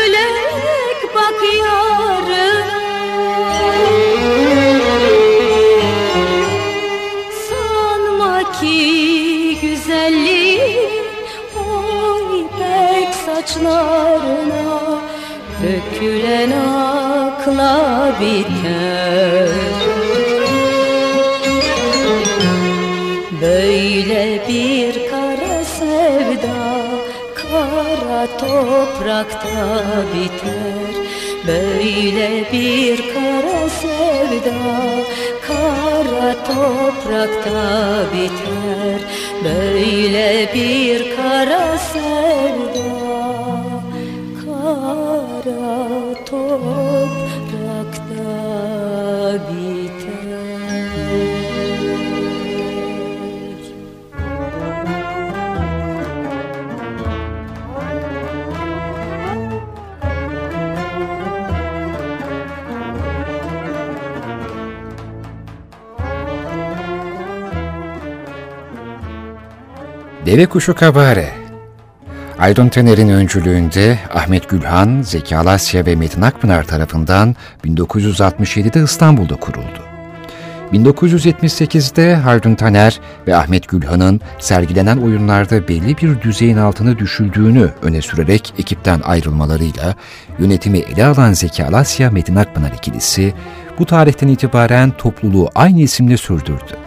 toprakta 29.15 30.03
biter. 30.13 30.95
Böyle 31.47 32.51
bir 32.51 32.97
kara 33.13 33.69
sevda 33.69 34.55
Kara 35.47 36.33
toprakta 36.43 38.03
biter. 38.13 38.99
Böyle 39.43 40.49
bir 40.53 41.15
kara 41.15 41.77
sevda 41.77 41.84
Deve 70.25 70.45
Kuşu 70.45 70.75
Kabare 70.75 71.29
Aydın 72.39 72.69
Tener'in 72.69 73.09
öncülüğünde 73.09 73.99
Ahmet 74.13 74.49
Gülhan, 74.49 75.01
Zeki 75.01 75.37
Alasya 75.37 75.85
ve 75.85 75.95
Metin 75.95 76.21
Akpınar 76.21 76.63
tarafından 76.63 77.35
1967'de 77.65 78.83
İstanbul'da 78.83 79.35
kuruldu. 79.35 79.79
1978'de 80.73 82.15
Haldun 82.15 82.55
Taner 82.55 82.99
ve 83.27 83.35
Ahmet 83.35 83.67
Gülhan'ın 83.67 84.21
sergilenen 84.39 84.97
oyunlarda 84.97 85.67
belli 85.67 85.97
bir 85.97 86.21
düzeyin 86.21 86.57
altına 86.57 86.99
düşüldüğünü 86.99 87.69
öne 87.81 88.01
sürerek 88.01 88.53
ekipten 88.57 89.01
ayrılmalarıyla 89.01 89.95
yönetimi 90.39 90.79
ele 90.79 91.05
alan 91.05 91.33
Zeki 91.33 91.65
Alasya 91.65 92.11
Metin 92.11 92.35
Akpınar 92.35 92.71
ikilisi 92.71 93.33
bu 93.79 93.85
tarihten 93.85 94.27
itibaren 94.27 94.91
topluluğu 94.91 95.49
aynı 95.55 95.81
isimle 95.81 96.17
sürdürdü. 96.17 96.77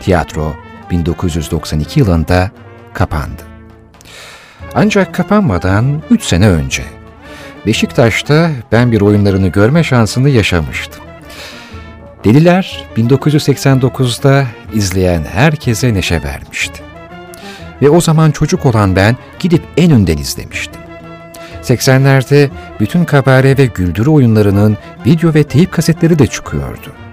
Tiyatro 0.00 0.54
1992 0.90 2.00
yılında 2.00 2.50
kapandı. 2.94 3.42
Ancak 4.74 5.14
kapanmadan 5.14 6.02
3 6.10 6.22
sene 6.22 6.48
önce 6.48 6.82
Beşiktaş'ta 7.66 8.50
ben 8.72 8.92
bir 8.92 9.00
oyunlarını 9.00 9.48
görme 9.48 9.84
şansını 9.84 10.30
yaşamıştım. 10.30 11.04
Deliler 12.24 12.86
1989'da 12.96 14.46
izleyen 14.74 15.24
herkese 15.24 15.94
neşe 15.94 16.22
vermişti. 16.22 16.82
Ve 17.82 17.90
o 17.90 18.00
zaman 18.00 18.30
çocuk 18.30 18.66
olan 18.66 18.96
ben 18.96 19.16
gidip 19.38 19.62
en 19.76 19.90
önden 19.90 20.18
izlemiştim. 20.18 20.80
80'lerde 21.62 22.50
bütün 22.80 23.04
kabare 23.04 23.58
ve 23.58 23.66
güldürü 23.66 24.10
oyunlarının 24.10 24.76
video 25.06 25.34
ve 25.34 25.44
teyip 25.44 25.72
kasetleri 25.72 26.18
de 26.18 26.26
çıkıyordu. 26.26 27.03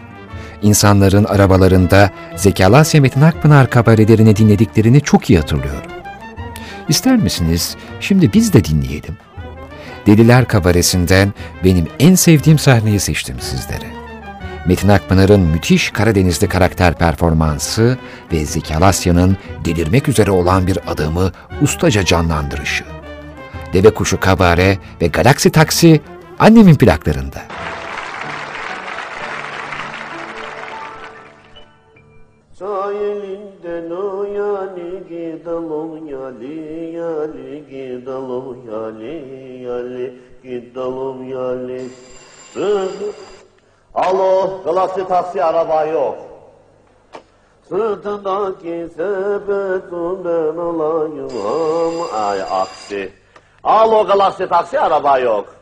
İnsanların 0.61 1.23
arabalarında 1.23 2.11
Zeki 2.35 2.65
Alasya 2.65 3.01
Metin 3.01 3.21
Akpınar 3.21 3.69
kabarelerini 3.69 4.35
dinlediklerini 4.35 5.01
çok 5.01 5.29
iyi 5.29 5.39
hatırlıyorum. 5.39 5.91
İster 6.89 7.17
misiniz 7.17 7.75
şimdi 7.99 8.33
biz 8.33 8.53
de 8.53 8.65
dinleyelim. 8.65 9.17
Deliler 10.05 10.47
kabaresinden 10.47 11.33
benim 11.63 11.87
en 11.99 12.15
sevdiğim 12.15 12.59
sahneyi 12.59 12.99
seçtim 12.99 13.35
sizlere. 13.39 13.91
Metin 14.65 14.89
Akpınar'ın 14.89 15.41
müthiş 15.41 15.89
Karadenizli 15.89 16.49
karakter 16.49 16.93
performansı 16.93 17.97
ve 18.31 18.45
Zeki 18.45 18.75
Alasya'nın 18.75 19.37
delirmek 19.65 20.09
üzere 20.09 20.31
olan 20.31 20.67
bir 20.67 20.79
adamı 20.87 21.31
ustaca 21.61 22.05
canlandırışı. 22.05 22.83
Deve 23.73 23.93
Kuşu 23.93 24.19
Kabare 24.19 24.77
ve 25.01 25.07
Galaksi 25.07 25.49
Taksi 25.49 26.01
annemin 26.39 26.75
plaklarında. 26.75 27.41
Sağ 32.61 32.91
elinden 32.91 33.91
o 33.91 34.23
yali 34.23 35.07
gidalım 35.09 36.07
yali 36.07 36.95
yali 36.95 37.67
gidalım 37.69 38.69
yali 38.71 39.63
yali 39.63 40.21
gidalım 40.43 41.29
yali 41.29 41.89
Alo 43.95 44.63
Galaksi 44.63 45.07
taksi 45.07 45.43
araba 45.43 45.85
yok 45.85 46.17
Sırtındaki 47.69 48.89
sepetinden 48.95 50.57
alayım 50.57 52.07
ay 52.13 52.41
aksi 52.41 53.13
Alo 53.63 54.07
Galaksi 54.07 54.49
taksi 54.49 54.79
araba 54.79 55.19
yok 55.19 55.55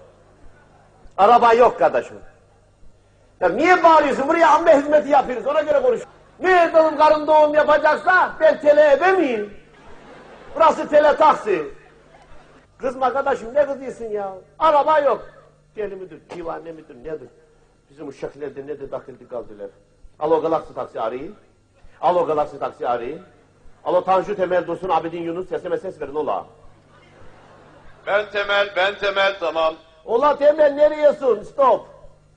Araba 1.17 1.53
yok 1.53 1.79
kardeşim 1.79 2.17
ya 3.41 3.49
niye 3.49 3.83
bağırıyorsun? 3.83 4.27
Buraya 4.27 4.49
amme 4.49 4.77
hizmeti 4.77 5.09
yapıyoruz. 5.09 5.47
Ona 5.47 5.61
göre 5.61 5.81
konuş. 5.81 6.01
Ne 6.39 6.63
edelim 6.63 6.97
karın 6.97 7.27
doğum 7.27 7.53
yapacaksa 7.53 8.33
ben 8.39 8.61
tele 8.61 8.91
ebe 8.91 9.11
miyim? 9.11 9.53
Burası 10.55 10.89
tele 10.89 11.15
taksi. 11.15 11.65
Kızma 12.77 13.05
arkadaşım 13.05 13.53
ne 13.53 13.65
kızıyorsun 13.65 14.05
ya? 14.05 14.33
Araba 14.59 14.99
yok. 14.99 15.29
Deli 15.75 15.95
midir, 15.95 16.19
divane 16.35 16.71
midir, 16.71 16.95
nedir? 16.95 17.29
Bizim 17.89 18.07
uşaklarda 18.07 18.61
ne 18.61 18.79
de 18.79 18.89
takıldı 18.89 19.29
kaldılar. 19.29 19.69
Alo 20.19 20.41
Galaxy 20.41 20.73
taksi 20.73 21.01
arayın. 21.01 21.35
Alo 22.01 22.25
Galaxy 22.25 22.57
taksi 22.57 22.87
arayın. 22.87 23.21
Alo 23.85 24.03
Tanju 24.03 24.35
Temel 24.35 24.67
Dursun 24.67 24.89
Abidin 24.89 25.23
Yunus 25.23 25.49
sesime 25.49 25.77
ses 25.77 26.01
verin 26.01 26.15
ola. 26.15 26.45
Ben 28.07 28.31
Temel, 28.31 28.73
ben 28.75 28.95
Temel 28.97 29.39
tamam. 29.39 29.73
Ola 30.05 30.37
Temel 30.37 30.71
nereyesin? 30.73 31.43
Stop. 31.43 31.87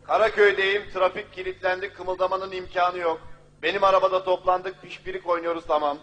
Karaköy'deyim, 0.04 0.82
trafik 0.94 1.32
kilitlendi, 1.32 1.92
kımıldamanın 1.92 2.52
imkanı 2.52 2.98
yok. 2.98 3.20
Benim 3.62 3.84
arabada 3.84 4.24
toplandık, 4.24 4.82
pişpirik 4.82 5.28
oynuyoruz 5.28 5.64
tamam. 5.68 5.98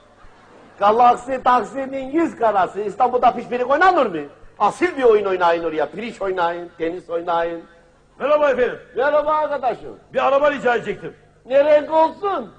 Galaxy 0.79 1.35
taksinin 1.43 2.11
yüz 2.11 2.35
karası. 2.35 2.81
İstanbul'da 2.81 3.35
pişpirik 3.35 3.71
oynanır 3.71 4.05
mı? 4.05 4.21
Asil 4.59 4.97
bir 4.97 5.03
oyun 5.03 5.25
oynayın 5.25 5.63
oraya. 5.63 5.91
Piriç 5.91 6.21
oynayın, 6.21 6.69
tenis 6.77 7.09
oynayın. 7.09 7.63
Merhaba 8.19 8.49
efendim. 8.49 8.79
Merhaba 8.95 9.33
arkadaşım. 9.33 9.99
Bir 10.13 10.27
araba 10.27 10.51
rica 10.51 10.75
edecektim. 10.75 11.15
Ne 11.45 11.65
renk 11.65 11.91
olsun? 11.91 12.53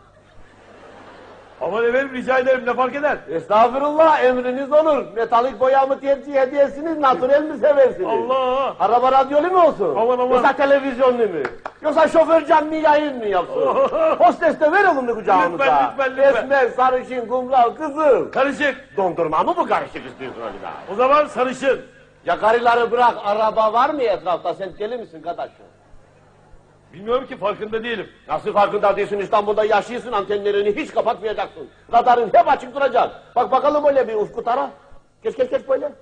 Aman 1.60 1.84
efendim 1.84 2.14
rica 2.14 2.38
ederim 2.38 2.66
ne 2.66 2.74
fark 2.74 2.94
eder? 2.94 3.18
Estağfurullah 3.30 4.24
emriniz 4.24 4.72
olur. 4.72 5.04
Metalik 5.16 5.60
boya 5.60 5.86
mı 5.86 6.00
tercih 6.00 6.34
ediyorsunuz, 6.34 6.98
natürel 6.98 7.42
mi 7.42 7.58
seversiniz? 7.58 8.08
Allah! 8.08 8.74
Araba 8.80 9.12
radyolu 9.12 9.50
mu 9.50 9.62
olsun? 9.66 9.96
Aman 9.96 10.18
aman. 10.18 10.34
Yoksa 10.34 10.52
televizyonlu 10.52 11.18
mu? 11.22 11.42
Yoksa 11.82 12.08
şoför 12.08 12.46
canlı 12.46 12.74
yayın 12.74 13.18
mı 13.18 13.26
yapsın? 13.26 13.66
Hostes 14.18 14.60
de 14.60 14.72
ver 14.72 14.84
oğlunu 14.84 15.14
kucağımıza. 15.14 15.64
Lütfen, 15.64 15.90
lütfen, 15.90 16.10
lütfen. 16.16 16.42
Esmer, 16.42 16.68
sarışın, 16.68 17.26
kumral, 17.28 17.70
kızıl. 17.70 18.32
Karışık. 18.32 18.96
Dondurma 18.96 19.42
mı 19.42 19.54
bu 19.56 19.66
karışık 19.66 20.06
istiyorsun 20.06 20.40
acaba? 20.40 20.72
O 20.92 20.94
zaman 20.94 21.26
sarışın. 21.26 21.80
Ya 22.26 22.38
karıları 22.40 22.90
bırak, 22.90 23.14
araba 23.24 23.72
var 23.72 23.90
mı 23.90 24.02
etrafta? 24.02 24.54
Sen 24.54 24.70
deli 24.78 24.96
misin 24.98 25.22
kardeşim? 25.22 25.64
Bilmiyorum 26.92 27.26
ki 27.26 27.36
farkında 27.36 27.84
değilim. 27.84 28.08
Nasıl 28.28 28.52
farkında 28.52 28.96
değilsin 28.96 29.18
İstanbul'da 29.18 29.64
yaşıyorsun 29.64 30.12
antenlerini 30.12 30.76
hiç 30.76 30.90
kapatmayacaksın. 30.90 31.68
Radarın 31.92 32.30
hep 32.34 32.48
açık 32.48 32.74
duracak. 32.74 33.22
Bak 33.36 33.50
bakalım 33.50 33.84
öyle 33.84 34.08
bir 34.08 34.14
ufku 34.14 34.44
tara. 34.44 34.70
Geç 35.22 35.36
geç 35.36 35.50
geç 35.50 35.68
böyle. 35.68 35.92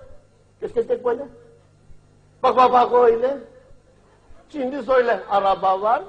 Geç 0.61 0.75
geç 0.75 0.89
geç 0.89 1.05
böyle. 1.05 1.23
Bak 2.43 2.57
bak 2.57 2.73
bak 2.73 2.93
öyle. 2.93 3.39
Şimdi 4.53 4.83
söyle 4.83 5.21
araba 5.31 5.83
var 5.83 6.01
mı? 6.01 6.07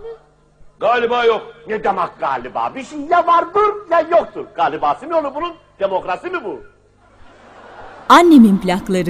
Galiba 0.80 1.24
yok. 1.26 1.42
Ne 1.68 1.84
demek 1.84 2.20
galiba? 2.20 2.72
Bir 2.76 2.84
şey 2.84 3.00
ya 3.00 3.28
vardır 3.28 3.74
ya 3.92 4.02
yoktur. 4.02 4.46
Galibası 4.56 5.08
mı 5.08 5.18
olur 5.18 5.36
bunun? 5.36 5.54
Demokrasi 5.80 6.30
mi 6.30 6.44
bu? 6.44 6.60
Annemin 8.10 8.58
plakları. 8.58 9.10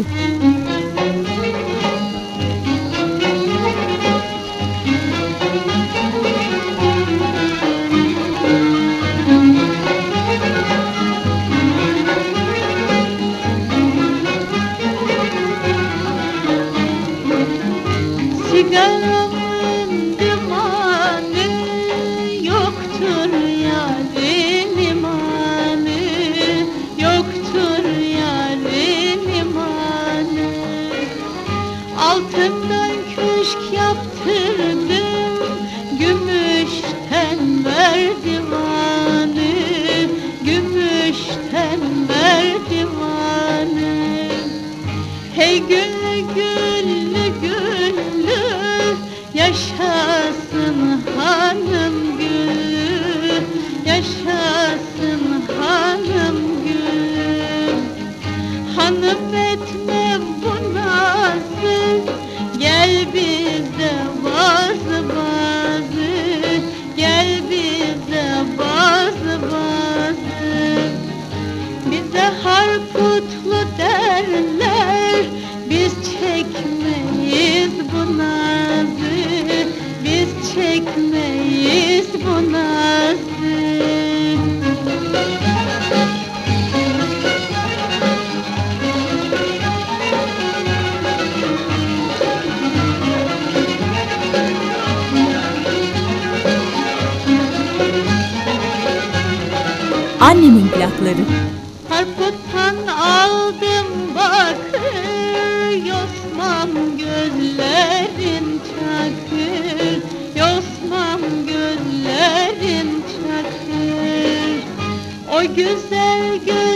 O 115.40 115.42
güzel 115.42 116.38
gözlerine 116.46 116.68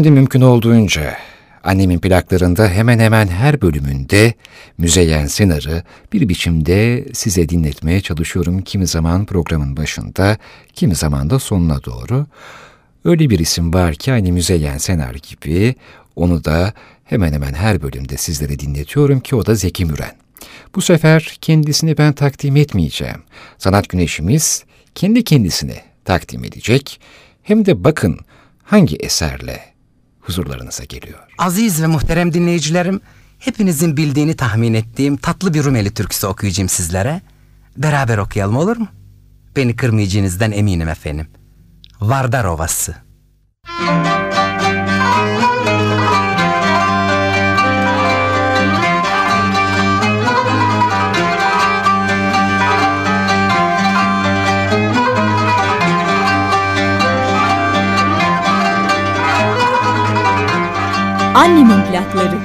Efendim 0.00 0.14
mümkün 0.14 0.40
olduğunca 0.40 1.16
annemin 1.64 1.98
plaklarında 1.98 2.68
hemen 2.68 2.98
hemen 2.98 3.28
her 3.28 3.60
bölümünde 3.60 4.34
Müzeyyen 4.78 5.26
Senar'ı 5.26 5.82
bir 6.12 6.28
biçimde 6.28 7.06
size 7.12 7.48
dinletmeye 7.48 8.00
çalışıyorum. 8.00 8.62
Kimi 8.62 8.86
zaman 8.86 9.24
programın 9.24 9.76
başında, 9.76 10.38
kimi 10.72 10.94
zaman 10.94 11.30
da 11.30 11.38
sonuna 11.38 11.84
doğru. 11.84 12.26
Öyle 13.04 13.30
bir 13.30 13.38
isim 13.38 13.74
var 13.74 13.94
ki 13.94 14.12
aynı 14.12 14.32
Müzeyyen 14.32 14.78
Senar 14.78 15.14
gibi 15.14 15.74
onu 16.16 16.44
da 16.44 16.72
hemen 17.04 17.32
hemen 17.32 17.54
her 17.54 17.82
bölümde 17.82 18.16
sizlere 18.16 18.58
dinletiyorum 18.58 19.20
ki 19.20 19.36
o 19.36 19.46
da 19.46 19.54
Zeki 19.54 19.84
Müren. 19.84 20.16
Bu 20.74 20.80
sefer 20.80 21.38
kendisini 21.40 21.98
ben 21.98 22.12
takdim 22.12 22.56
etmeyeceğim. 22.56 23.22
Sanat 23.58 23.88
güneşimiz 23.88 24.64
kendi 24.94 25.24
kendisini 25.24 25.76
takdim 26.04 26.44
edecek. 26.44 27.00
Hem 27.42 27.66
de 27.66 27.84
bakın 27.84 28.18
hangi 28.64 28.96
eserle 28.96 29.69
huzurlarınıza 30.20 30.84
geliyor. 30.84 31.18
Aziz 31.38 31.82
ve 31.82 31.86
muhterem 31.86 32.32
dinleyicilerim, 32.32 33.00
hepinizin 33.38 33.96
bildiğini 33.96 34.36
tahmin 34.36 34.74
ettiğim 34.74 35.16
tatlı 35.16 35.54
bir 35.54 35.64
Rumeli 35.64 35.94
türküsü 35.94 36.26
okuyacağım 36.26 36.68
sizlere. 36.68 37.20
Beraber 37.76 38.18
okuyalım 38.18 38.56
olur 38.56 38.76
mu? 38.76 38.88
Beni 39.56 39.76
kırmayacağınızdan 39.76 40.52
eminim 40.52 40.88
efendim. 40.88 41.26
Vardar 42.00 42.44
Ovası. 42.44 42.94
Annemin 61.40 61.82
plakları. 61.90 62.39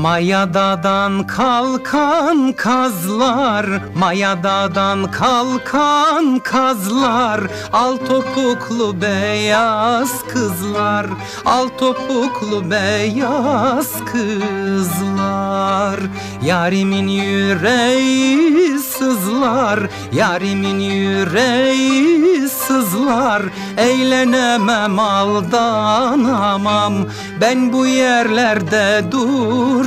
Mayadadan 0.00 1.28
kalkan 1.28 2.56
kazlar 2.56 3.66
Mayadadan 3.92 5.12
kalkan 5.12 6.40
kazlar. 6.40 7.44
Al 7.68 8.00
topuklu 8.00 8.96
beyaz 8.96 10.24
kızlar 10.24 11.06
Al 11.44 11.68
topuklu 11.76 12.64
beyaz 12.70 14.00
kızlar. 14.12 16.00
Yarimin 16.42 17.08
yüreği 17.08 18.78
sızlar 18.78 19.80
Yarimin 20.12 20.80
yüreği 20.80 22.48
sızlar. 22.48 23.42
Eğlenemem 23.76 24.98
aldanamam 24.98 26.94
Ben 27.40 27.72
bu 27.72 27.86
yerlerde 27.86 29.12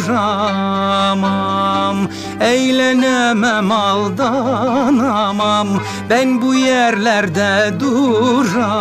duramam 0.07 1.97
Eğlenemem 2.39 3.71
aldanamam. 3.71 5.67
Ben 6.09 6.41
bu 6.41 6.55
yerlerde 6.55 7.73
duramam. 7.79 8.73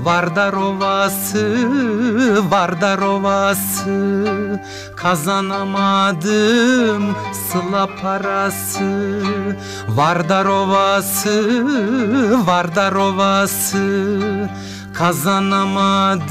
Vardar 0.00 0.52
Ovası, 0.52 1.56
Vardar 2.50 2.98
Ovası 2.98 4.60
Kazanamadım 4.96 6.22
sıla 7.52 7.88
parası. 8.02 9.22
Vardar 9.88 10.44
Ovası, 10.44 11.66
Vardar 12.46 12.92
Ovası 12.92 14.48
Kazanamadım 14.94 16.28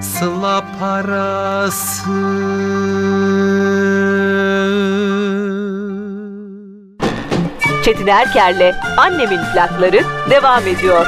sıla 0.00 0.64
parası 0.80 2.10
Çetin 7.84 8.06
Erker'le 8.06 8.74
Annemin 8.98 9.40
plakları 9.54 10.00
devam 10.30 10.66
ediyor. 10.66 11.06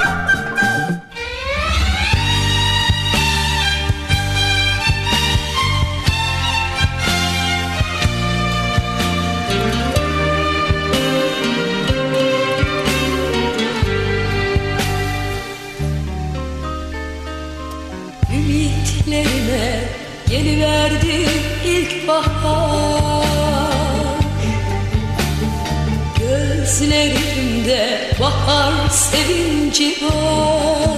Geliverdi 20.31 21.29
ilk 21.65 22.09
bahar. 22.09 23.25
Gözlerimde 26.19 28.11
bahar 28.21 28.89
sevinci 28.91 29.89
var. 30.03 30.89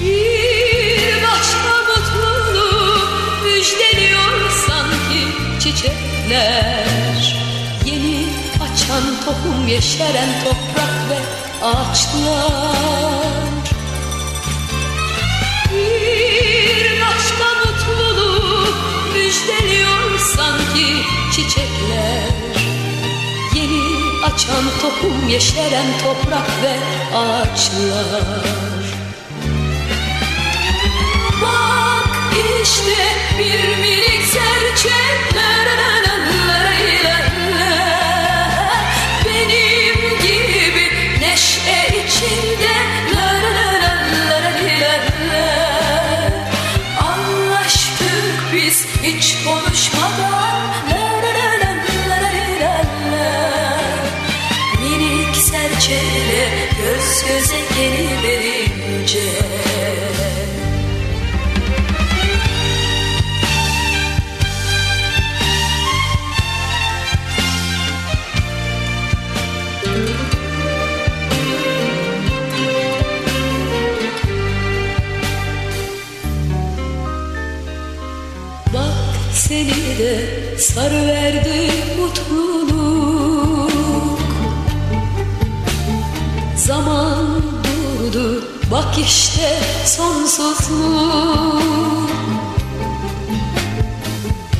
Bir 0.00 1.22
başka 1.22 1.74
mutluluk 1.88 3.10
müjdeliyor 3.44 4.50
sanki 4.66 5.22
çiçekler. 5.60 7.36
Yeni 7.86 8.26
açan 8.54 9.04
tohum 9.24 9.68
yeşeren 9.68 10.28
toprak 10.44 10.94
ve 11.10 11.18
ağaçlar 11.66 13.45
çiçekler. 21.36 22.34
Yeni 23.54 23.82
açan 24.24 24.64
tohum 24.80 25.28
yeşeren 25.28 25.86
toprak 26.02 26.48
ve 26.62 26.76
ağaçlar. 27.16 28.84
Bak 31.42 32.36
işte 32.62 32.96
bir 33.38 33.78
minik 33.82 34.24
serçe 34.24 34.96
de 80.76 80.80
sarıverdi 80.80 81.70
mutluluk. 81.98 83.70
Zaman 86.56 87.42
durdu 87.64 88.44
bak 88.70 88.98
işte 88.98 89.58
sonsuzluk. 89.86 91.62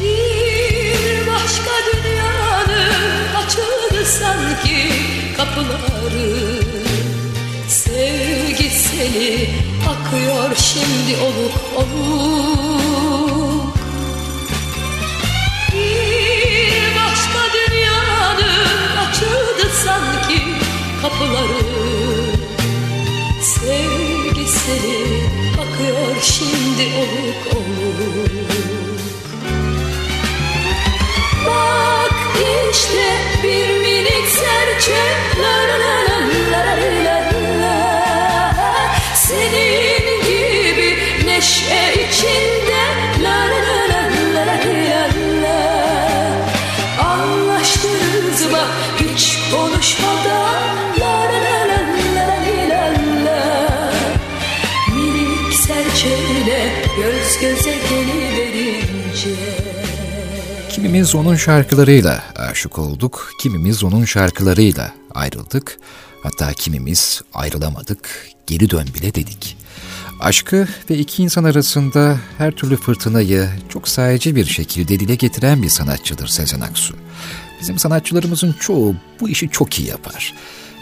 Bir 0.00 1.26
başka 1.26 1.72
dünyanın 1.92 3.34
açıldı 3.44 4.04
sanki 4.04 4.92
kapıları 5.36 6.62
Sevgi 7.68 8.70
seni 8.70 9.50
akıyor 9.88 10.56
şimdi 10.56 11.16
oluk 11.20 11.56
oluk 11.76 12.75
Kimimiz 60.70 61.14
onun 61.14 61.36
şarkılarıyla 61.36 62.22
aşık 62.66 62.78
olduk, 62.78 63.30
kimimiz 63.38 63.84
onun 63.84 64.04
şarkılarıyla 64.04 64.94
ayrıldık. 65.14 65.78
Hatta 66.22 66.52
kimimiz 66.52 67.22
ayrılamadık, 67.34 68.30
geri 68.46 68.70
dön 68.70 68.86
bile 68.94 69.14
dedik. 69.14 69.56
Aşkı 70.20 70.68
ve 70.90 70.98
iki 70.98 71.22
insan 71.22 71.44
arasında 71.44 72.18
her 72.38 72.52
türlü 72.52 72.76
fırtınayı 72.76 73.48
çok 73.68 73.88
sadece 73.88 74.36
bir 74.36 74.46
şekilde 74.46 75.00
dile 75.00 75.14
getiren 75.14 75.62
bir 75.62 75.68
sanatçıdır 75.68 76.26
Sezen 76.26 76.60
Aksu. 76.60 76.96
Bizim 77.60 77.78
sanatçılarımızın 77.78 78.52
çoğu 78.60 78.94
bu 79.20 79.28
işi 79.28 79.48
çok 79.48 79.78
iyi 79.78 79.88
yapar. 79.88 80.34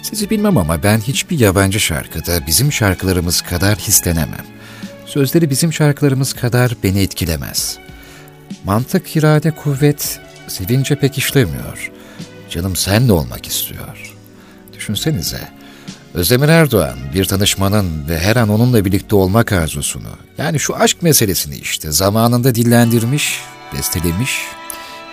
Sizi 0.02 0.30
bilmem 0.30 0.56
ama 0.56 0.82
ben 0.82 0.98
hiçbir 0.98 1.38
yabancı 1.38 1.80
şarkıda 1.80 2.46
bizim 2.46 2.72
şarkılarımız 2.72 3.40
kadar 3.40 3.78
hislenemem. 3.78 4.46
Sözleri 5.06 5.50
bizim 5.50 5.72
şarkılarımız 5.72 6.32
kadar 6.32 6.76
beni 6.82 7.00
etkilemez. 7.00 7.78
Mantık, 8.64 9.16
irade, 9.16 9.50
kuvvet 9.50 10.20
sevince 10.48 10.94
pek 10.94 11.18
işlemiyor. 11.18 11.90
Canım 12.50 12.76
senle 12.76 13.12
olmak 13.12 13.46
istiyor. 13.46 14.14
Düşünsenize, 14.72 15.40
Özdemir 16.14 16.48
Erdoğan 16.48 16.98
bir 17.14 17.24
tanışmanın 17.24 18.08
ve 18.08 18.18
her 18.18 18.36
an 18.36 18.48
onunla 18.48 18.84
birlikte 18.84 19.16
olmak 19.16 19.52
arzusunu, 19.52 20.08
yani 20.38 20.60
şu 20.60 20.76
aşk 20.76 21.02
meselesini 21.02 21.56
işte 21.56 21.92
zamanında 21.92 22.54
dillendirmiş, 22.54 23.40
bestelemiş, 23.76 24.38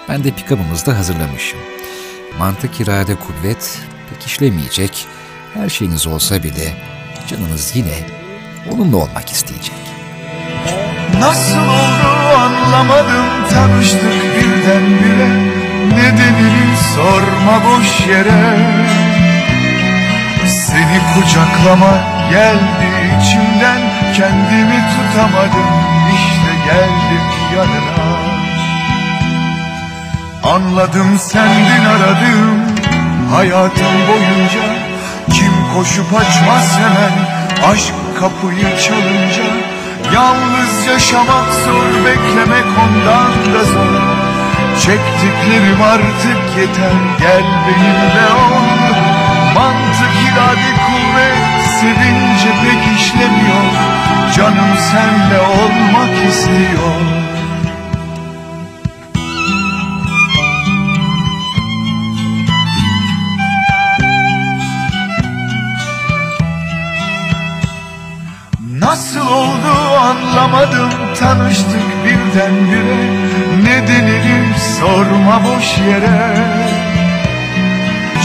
ben 0.10 0.24
de 0.24 0.30
pick-up'ımızda 0.30 0.98
hazırlamışım. 0.98 1.60
Mantık, 2.40 2.82
irade, 2.82 3.16
kuvvet 3.16 3.80
pek 4.10 4.28
işlemeyecek, 4.28 5.06
her 5.54 5.70
şeyiniz 5.70 6.08
olsa 6.08 6.44
bile 6.44 6.74
canınız 7.28 7.72
yine 7.76 8.06
onunla 8.72 8.98
olmak 8.98 9.32
isteyecek. 9.32 9.76
Nasıl 11.20 11.58
oldu 11.58 12.38
anlamadım 12.38 13.50
tanıştık 13.50 14.51
birdenbire 14.62 15.52
Nedenini 15.96 16.78
sorma 16.96 17.66
boş 17.66 18.08
yere. 18.08 18.58
Seni 20.46 21.00
kucaklama 21.14 21.94
geldi 22.30 22.90
içimden 23.22 23.82
Kendimi 24.16 24.84
tutamadım 24.92 25.72
işte 26.16 26.54
geldim 26.66 27.28
yanına. 27.56 28.12
Anladım 30.44 31.20
sendin 31.20 31.86
aradım 31.86 32.62
hayatım 33.36 33.96
boyunca 34.08 34.76
Kim 35.34 35.54
koşup 35.76 36.14
açmaz 36.14 36.78
hemen 36.78 37.14
aşk 37.74 37.94
kapıyı 38.20 38.78
çalınca. 38.80 39.44
Yalnız 40.14 40.88
yaşamak 40.88 41.54
zor 41.66 42.06
beklemek 42.06 42.66
ondan 42.84 43.54
da 43.54 43.64
zor 43.64 44.11
Çektiklerim 44.86 45.82
artık 45.82 46.58
yeter. 46.58 46.92
Gel 47.20 47.44
benimle 47.68 48.34
ol. 48.34 48.96
Mantık 49.56 50.14
irade 50.26 50.72
kuvvet 50.86 51.66
sevince 51.80 52.50
pek 52.64 53.00
işlemiyor. 53.00 53.66
Canım 54.36 54.78
senle 54.92 55.40
olmak 55.40 56.30
istiyor. 56.30 57.22
Nasıl 68.80 69.28
oldu 69.28 69.96
anlamadım. 70.00 70.90
Tanıştık 71.20 72.06
birdenbire. 72.06 73.22
Nedenini 73.64 74.51
sorma 74.82 75.42
boş 75.44 75.78
yere. 75.78 76.36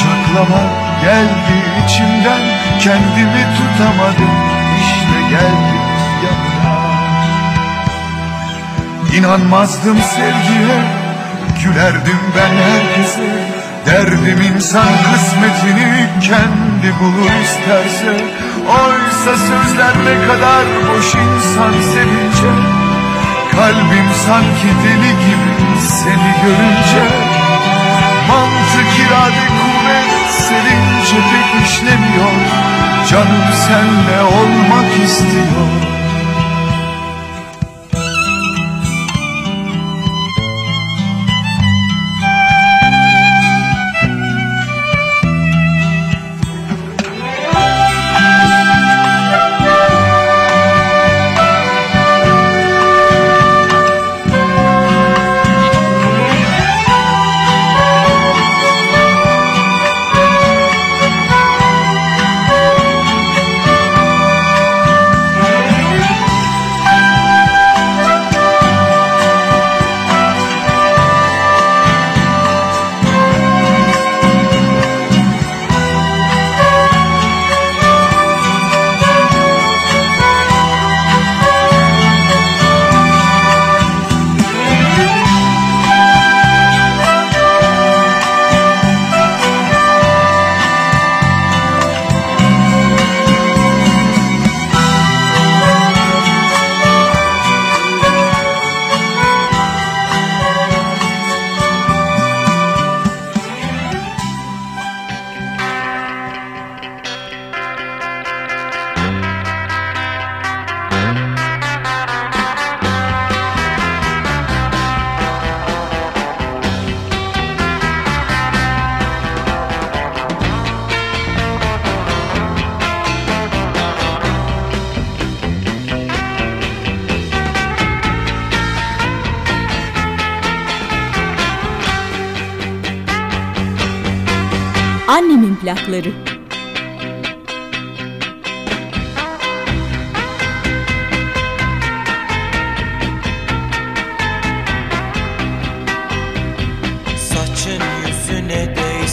Çaklama 0.00 0.62
geldi 1.02 1.56
içimden. 1.84 2.40
Kendimi 2.80 3.42
tutamadım 3.56 4.34
işte 4.80 5.20
geldim 5.30 5.80
yanına. 6.24 6.76
İnanmazdım 9.16 9.96
sevgiye 9.96 10.78
gülerdim 11.64 12.20
ben 12.36 12.56
herkese. 12.56 13.46
Derdim 13.86 14.54
insan 14.54 14.88
kısmetini 15.12 16.08
kendi 16.20 17.00
bulur 17.00 17.30
isterse. 17.42 18.24
Oysa 18.68 19.38
sözler 19.38 19.94
ne 20.04 20.26
kadar 20.26 20.64
boş 20.88 21.14
insan 21.14 21.72
sevince 21.92 22.75
Kalbim 23.56 24.08
sanki 24.26 24.70
deli 24.84 25.12
gibi 25.26 25.80
seni 25.80 26.32
görünce 26.42 27.04
Mantık 28.28 28.98
irade 29.00 29.46
kuvvet 29.58 30.30
sevince 30.30 31.16
pek 31.16 31.66
işlemiyor. 31.66 32.32
Canım 33.10 33.52
senle 33.66 34.22
olmak 34.22 35.05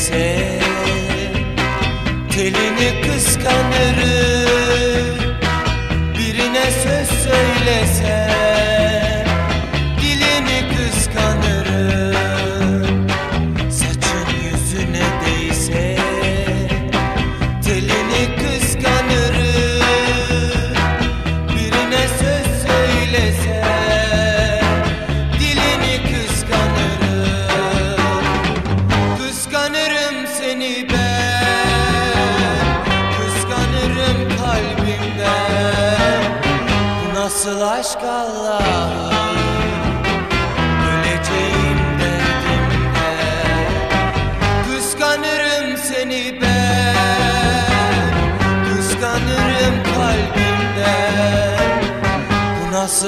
değse 0.04 0.60
Telini 2.32 3.02
kıskanırım 3.02 4.33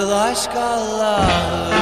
nasıl 0.05 0.11
aşk 0.11 0.55
Allah'ım 0.55 1.74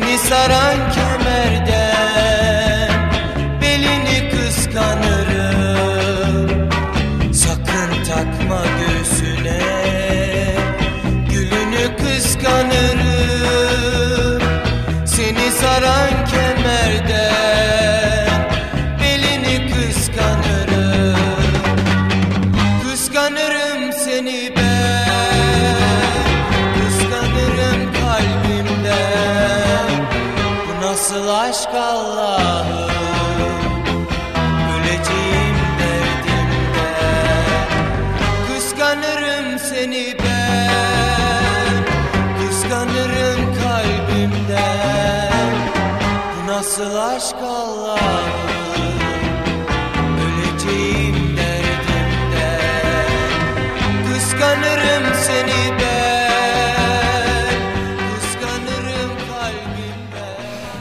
Seni 0.00 0.18
saran 0.18 1.09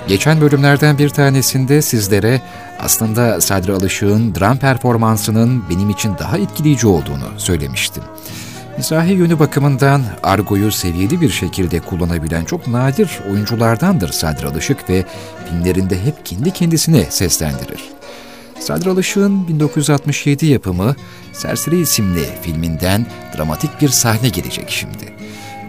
Geçen 0.09 0.41
bölümlerden 0.41 0.97
bir 0.97 1.09
tanesinde 1.09 1.81
sizlere 1.81 2.41
aslında 2.79 3.41
Sadri 3.41 3.73
Alışık'ın 3.73 4.35
dram 4.35 4.57
performansının 4.57 5.63
benim 5.69 5.89
için 5.89 6.15
daha 6.19 6.37
etkileyici 6.37 6.87
olduğunu 6.87 7.25
söylemiştim. 7.37 8.03
Mizahi 8.77 9.13
yönü 9.13 9.39
bakımından 9.39 10.01
argoyu 10.23 10.71
seviyeli 10.71 11.21
bir 11.21 11.29
şekilde 11.29 11.79
kullanabilen 11.79 12.45
çok 12.45 12.67
nadir 12.67 13.19
oyunculardandır 13.31 14.09
Sadri 14.09 14.47
Alışık 14.47 14.89
ve 14.89 15.05
filmlerinde 15.49 16.05
hep 16.05 16.25
kendi 16.25 16.51
kendisine 16.51 17.03
seslendirir. 17.03 17.83
Sadri 18.59 18.89
Alışık'ın 18.89 19.47
1967 19.47 20.45
yapımı 20.45 20.95
Serseri 21.33 21.79
isimli 21.79 22.25
filminden 22.41 23.05
dramatik 23.37 23.81
bir 23.81 23.89
sahne 23.89 24.29
gelecek 24.29 24.69
şimdi. 24.69 25.13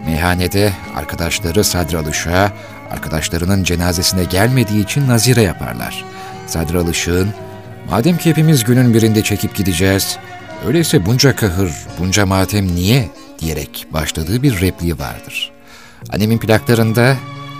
Meyhanede 0.05 0.73
arkadaşları 0.95 1.63
Sadri 1.63 1.97
Alışık'a 1.97 2.51
arkadaşlarının 2.91 3.63
cenazesine 3.63 4.23
gelmediği 4.23 4.83
için 4.83 5.07
nazire 5.07 5.41
yaparlar. 5.41 6.05
Sadri 6.47 6.77
Alışık'ın 6.77 7.29
madem 7.89 8.17
ki 8.17 8.29
hepimiz 8.29 8.63
günün 8.63 8.93
birinde 8.93 9.23
çekip 9.23 9.55
gideceğiz, 9.55 10.17
öyleyse 10.65 11.05
bunca 11.05 11.35
kahır, 11.35 11.71
bunca 11.99 12.25
matem 12.25 12.75
niye 12.75 13.09
diyerek 13.39 13.87
başladığı 13.93 14.43
bir 14.43 14.61
repliği 14.61 14.99
vardır. 14.99 15.51
Annemin 16.13 16.37
plaklarında, 16.37 17.17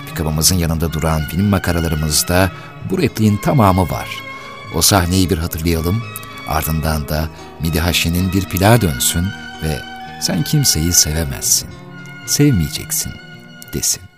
pikabımızın 0.08 0.56
yanında 0.56 0.94
duran 0.94 1.22
film 1.22 1.46
makaralarımızda 1.46 2.52
bu 2.90 3.02
repliğin 3.02 3.38
tamamı 3.38 3.90
var. 3.90 4.08
O 4.76 4.82
sahneyi 4.82 5.30
bir 5.30 5.38
hatırlayalım, 5.38 6.04
ardından 6.48 7.08
da 7.08 7.30
Midihaşe'nin 7.60 8.34
bir 8.34 8.46
plağa 8.46 8.82
dönsün 8.82 9.26
ve 9.64 9.80
sen 10.22 10.44
kimseyi 10.44 10.94
sevemezsin, 10.94 11.70
sevmeyeceksin 12.28 13.12
desin. 13.74 14.11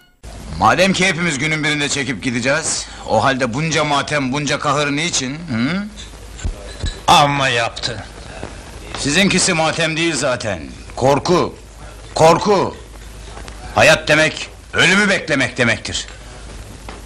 Madem 0.59 0.93
ki 0.93 1.05
hepimiz 1.07 1.37
günün 1.37 1.63
birinde 1.63 1.89
çekip 1.89 2.23
gideceğiz, 2.23 2.85
o 3.09 3.23
halde 3.23 3.53
bunca 3.53 3.83
matem, 3.83 4.33
bunca 4.33 4.59
kahır 4.59 4.91
niçin? 4.91 5.33
Hı? 5.35 5.83
Amma 7.07 7.49
yaptı. 7.49 8.03
Sizinkisi 8.99 9.53
matem 9.53 9.97
değil 9.97 10.15
zaten. 10.15 10.59
Korku. 10.95 11.55
Korku. 12.15 12.77
Hayat 13.75 14.07
demek, 14.07 14.49
ölümü 14.73 15.09
beklemek 15.09 15.57
demektir. 15.57 16.07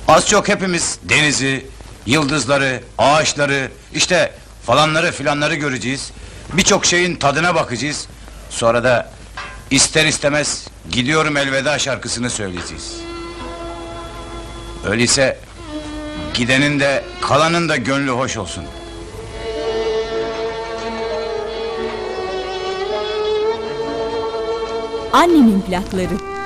Az 0.07 0.27
çok 0.27 0.47
hepimiz 0.47 0.99
denizi, 1.03 1.65
yıldızları, 2.05 2.83
ağaçları, 2.97 3.71
işte 3.93 4.33
falanları 4.65 5.11
filanları 5.11 5.55
göreceğiz. 5.55 6.11
Birçok 6.53 6.85
şeyin 6.85 7.15
tadına 7.15 7.55
bakacağız. 7.55 8.07
Sonra 8.49 8.83
da 8.83 9.11
ister 9.71 10.05
istemez 10.05 10.67
gidiyorum 10.91 11.37
elveda 11.37 11.79
şarkısını 11.79 12.29
söyleyeceğiz. 12.29 12.93
Öyleyse 14.85 15.37
gidenin 16.33 16.79
de 16.79 17.03
kalanın 17.21 17.69
da 17.69 17.75
gönlü 17.75 18.11
hoş 18.11 18.37
olsun. 18.37 18.63
Annemin 25.13 25.61
plakları. 25.61 26.36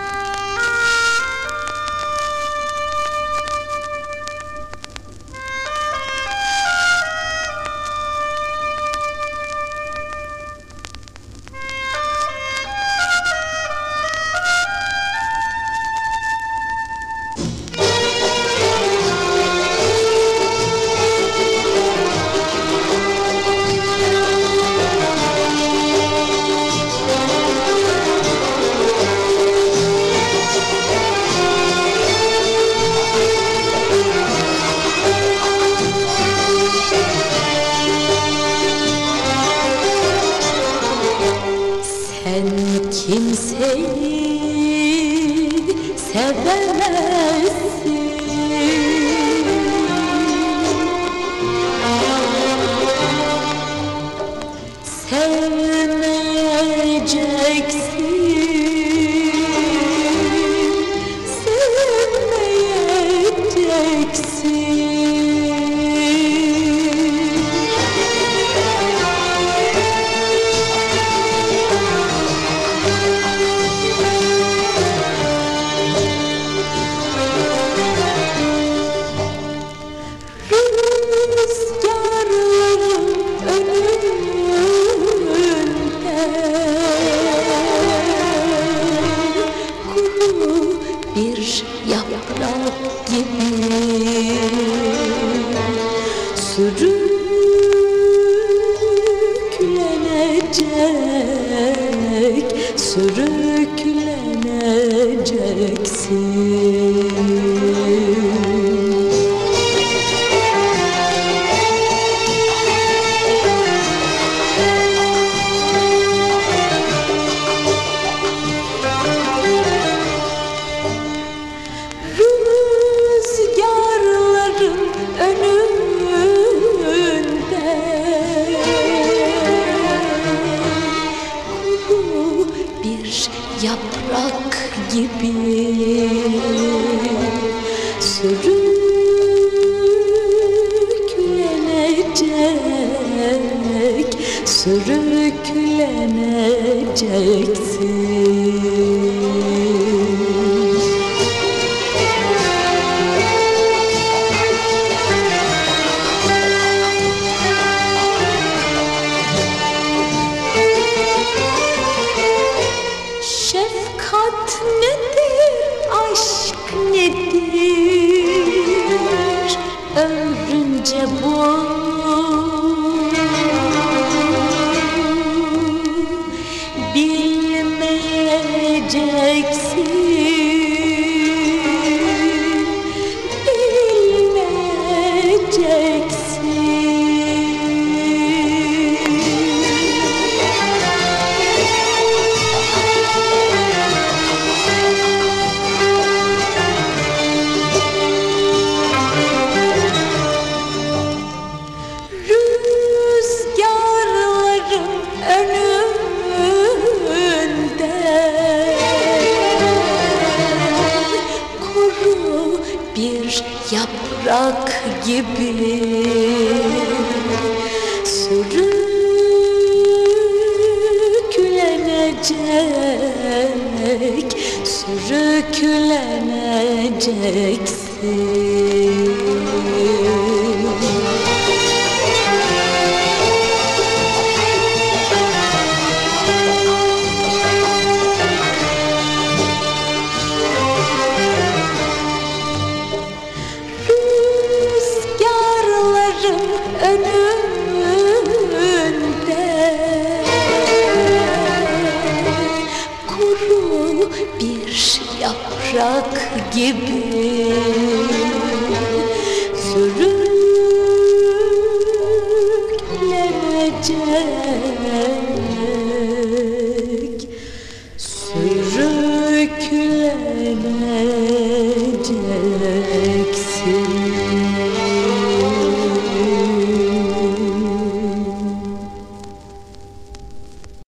Ömrünce 169.95 171.07
bu 171.23 172.50